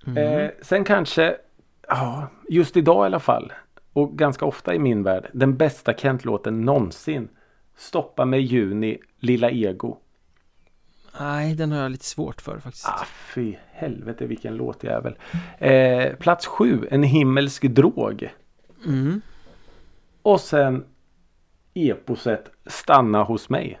[0.07, 0.17] mm.
[0.17, 1.37] Eh, sen kanske,
[1.87, 3.53] ja, just idag i alla fall.
[3.93, 5.29] Och ganska ofta i min värld.
[5.33, 7.29] Den bästa Kent-låten någonsin.
[7.77, 9.97] Stoppa mig juni, Lilla Ego.
[11.19, 15.17] Nej, den har jag lite svårt för faktiskt Ah, fy helvete vilken låtjävel.
[15.57, 18.29] Eh, plats sju, En himmelsk drog.
[18.85, 19.21] mm.
[20.21, 20.85] Och sen
[21.73, 23.79] eposet Stanna hos mig.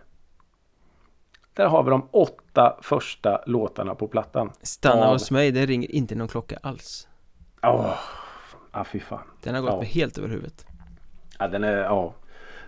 [1.53, 4.51] Där har vi de åtta första låtarna på plattan.
[4.61, 7.07] Stanna Av- hos mig, det ringer inte någon klocka alls
[7.63, 7.93] Åh,
[8.71, 9.23] ah, fy fan.
[9.43, 9.77] Den har gått Ja.
[9.77, 10.65] mig helt över huvudet
[11.39, 12.13] Ja, den är, ja.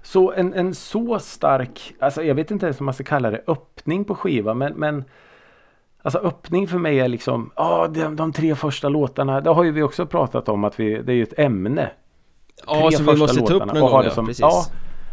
[0.08, 3.42] Så en, en så stark, alltså jag vet inte ens om man ska kalla det
[3.48, 5.04] öppning på skiva men, men
[6.02, 9.72] Alltså öppning för mig är liksom, ja de, de tre första låtarna, det har ju
[9.72, 11.90] vi också pratat om att vi, det är ju ett ämne.
[12.68, 14.66] Ja, Tre som vi måste ta upp någon gång, det ja, som- precis ja.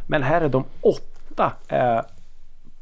[0.09, 2.01] Men här är de åtta eh,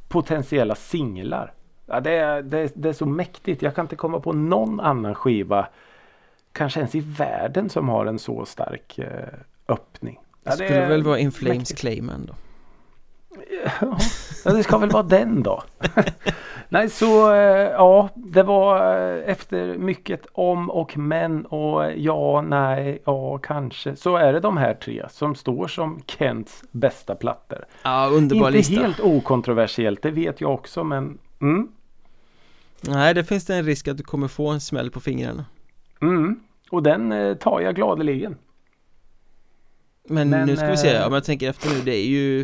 [0.08, 1.52] potentiella singlar.
[1.86, 4.80] Ja, det, är, det, är, det är så mäktigt, jag kan inte komma på någon
[4.80, 5.66] annan skiva
[6.52, 9.06] Kanske ens i världen som har en så stark eh,
[9.68, 10.18] öppning.
[10.42, 11.80] Det Ja, skulle är väl vara In Flames mäktigt.
[11.80, 12.34] Clayman då
[14.44, 15.62] Ja, det ska väl vara den då.
[16.68, 22.42] Nej, så eh, ja, det var eh, efter mycket om och men och eh, ja,
[22.42, 23.96] nej, ja, kanske.
[23.96, 27.64] Så är det de här tre som står som Kents bästa plattor.
[27.82, 31.68] Ja, underbar Inte lista helt okontroversiellt, det vet jag också, men mm,
[32.80, 35.44] Nej, det finns det en risk att du kommer få en smäll på fingrarna
[36.00, 36.40] mm.
[36.70, 38.36] Och den tar jag gladeligen.
[40.04, 42.40] Men, Men, nu ska vi se, eh, om jag tänker efter nu, det är ju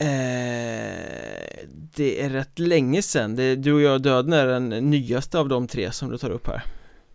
[0.00, 1.66] eh,
[1.96, 5.66] Det är rätt länge sedan, det, Du och jag döden är den nyaste av de
[5.66, 6.62] tre som du tar upp här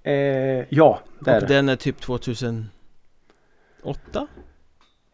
[0.03, 2.67] Eh, ja, det är Och den är typ 2008?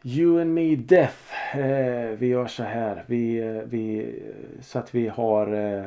[0.04, 1.58] You and me death.
[1.58, 3.04] Eh, vi gör så här.
[3.08, 4.16] Vi, eh, vi,
[4.62, 5.86] så att vi har eh,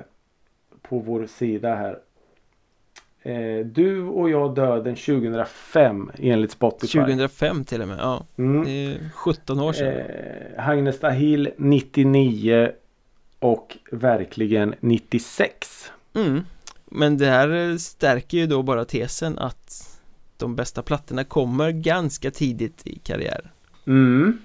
[0.83, 1.99] på vår sida här.
[3.23, 6.99] Eh, du och jag döden 2005 enligt Spotify.
[6.99, 8.27] 2005 till och med, ja.
[8.39, 8.65] Mm.
[8.65, 9.95] Det är 17 år sedan.
[9.97, 12.71] Eh, Hagnesta Hill 99
[13.39, 15.93] och verkligen 96.
[16.15, 16.45] Mm.
[16.85, 19.99] Men det här stärker ju då bara tesen att
[20.37, 23.49] de bästa plattorna kommer ganska tidigt i karriären.
[23.87, 24.39] Mm.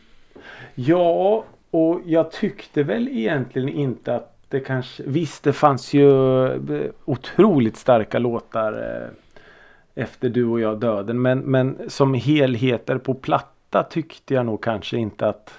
[0.76, 5.04] Ja, och jag tyckte väl egentligen inte att det kanske...
[5.08, 6.10] Visst, det fanns ju
[6.46, 11.22] eh, otroligt starka låtar eh, efter Du och jag döden.
[11.22, 15.54] Men, men som helheter på platta tyckte jag nog kanske inte att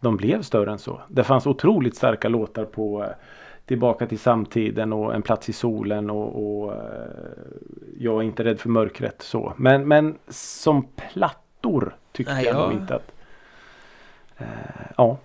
[0.00, 1.00] de blev större än så.
[1.08, 3.10] Det fanns otroligt starka låtar på eh,
[3.66, 6.74] Tillbaka till samtiden och En plats i solen och, och
[7.98, 9.52] Jag är inte rädd för mörkret så.
[9.56, 13.12] Men, men som plattor tyckte Nej, jag jag- nog inte att
[14.38, 14.46] eh,
[14.96, 15.16] Ja.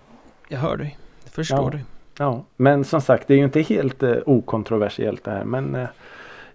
[0.48, 1.70] Jag hör dig, jag förstår Ja.
[1.70, 1.84] dig.
[2.18, 5.88] Ja, men som sagt det är ju inte helt eh, okontroversiellt det här men eh,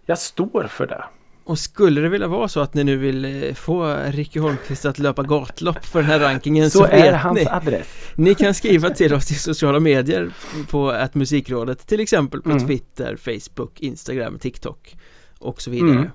[0.05, 1.03] jag står för det.
[1.45, 4.99] Och skulle det vilja vara så att ni nu vill eh, få Ricky Holmqvist att
[4.99, 7.47] löpa gatlopp för den här rankingen så, Så är vet hans ni.
[7.49, 7.87] adress.
[8.15, 10.31] Ni kan skriva till oss i sociala medier
[10.69, 12.67] på att musikrådet till exempel på Mm.
[12.67, 14.95] Twitter, Facebook, Instagram, TikTok
[15.39, 15.91] och så vidare.
[15.91, 16.09] Mm.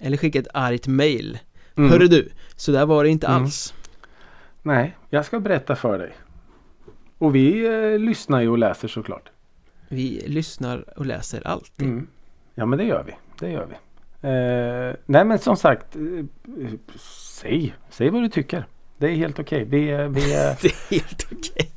[0.00, 1.38] Eller skicka ett argt mail.
[1.76, 1.90] Mm.
[1.90, 3.42] Hörru du, så där var det inte Mm.
[3.42, 3.74] alls.
[4.62, 6.12] Nej, jag ska berätta för dig.
[7.20, 9.28] Och vi eh, lyssnar ju och läser såklart.
[9.88, 11.86] Vi lyssnar och läser alltid.
[11.88, 12.06] Mm.
[12.54, 13.12] Ja men det gör vi.
[13.38, 13.74] Det gör vi.
[14.28, 15.96] Eh, nej men som sagt.
[15.96, 16.02] Eh,
[16.98, 18.64] säg, säg vad du tycker.
[18.98, 19.64] Det är helt okej.
[19.64, 21.70] Vi, är- vi, är- Det är helt okej.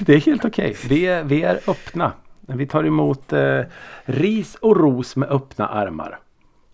[0.06, 0.76] det är helt okej.
[0.88, 2.12] Vi, är- vi är öppna.
[2.40, 3.60] Vi tar emot eh,
[4.04, 6.18] ris och ros med öppna armar.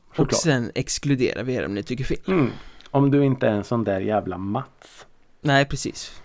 [0.09, 0.41] Och Såklart.
[0.41, 2.19] sen exkluderar vi er om ni tycker fel.
[2.29, 2.51] Mm.
[2.91, 5.07] Om du inte är en sån där jävla Mats.
[5.41, 6.23] Nej, precis.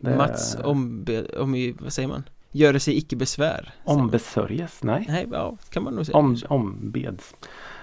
[0.00, 2.22] Det- Mats ombe, om, vad säger man?
[2.52, 3.74] Göre sig icke besvär.
[3.84, 4.82] Ombesörjes?
[4.82, 5.04] Nej.
[5.08, 6.18] Nej, ja, kan man nog säga.
[6.18, 7.34] Om, ombeds.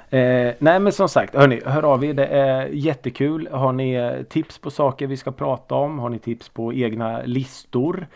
[0.09, 2.14] Eh, nej men som sagt, hörni, hör av er.
[2.14, 3.49] Det är jättekul.
[3.51, 5.99] Har ni eh, tips på saker vi ska prata om?
[5.99, 8.07] Har ni tips på egna listor?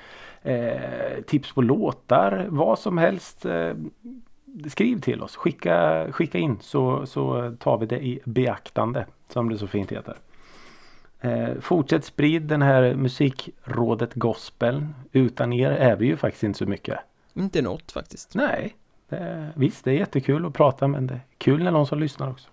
[0.42, 2.46] Eh, tips på låtar?
[2.50, 3.46] Vad som helst.
[3.46, 3.72] Eh,
[4.68, 5.36] skriv till oss.
[5.36, 9.06] Skicka, skicka in så, så tar vi det i beaktande.
[9.34, 10.16] Som det så fint heter.
[11.22, 14.96] Eh, fortsätt sprid den här musikrådet gospeln.
[15.12, 17.00] Utan er är vi ju faktiskt inte så mycket.
[17.34, 18.36] Inte något faktiskt.
[18.36, 18.76] Nej,
[19.10, 22.30] det, visst det är jättekul att prata men det är kul när någon som lyssnar
[22.30, 22.50] också.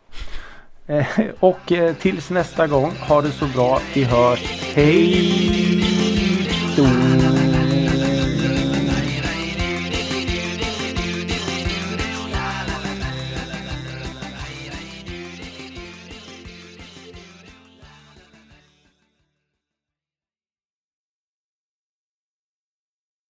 [0.87, 1.07] Eh,
[1.41, 3.79] och eh, tills nästa gång, ha det så bra.
[3.95, 4.75] Vi hörs.
[4.75, 5.74] Hej!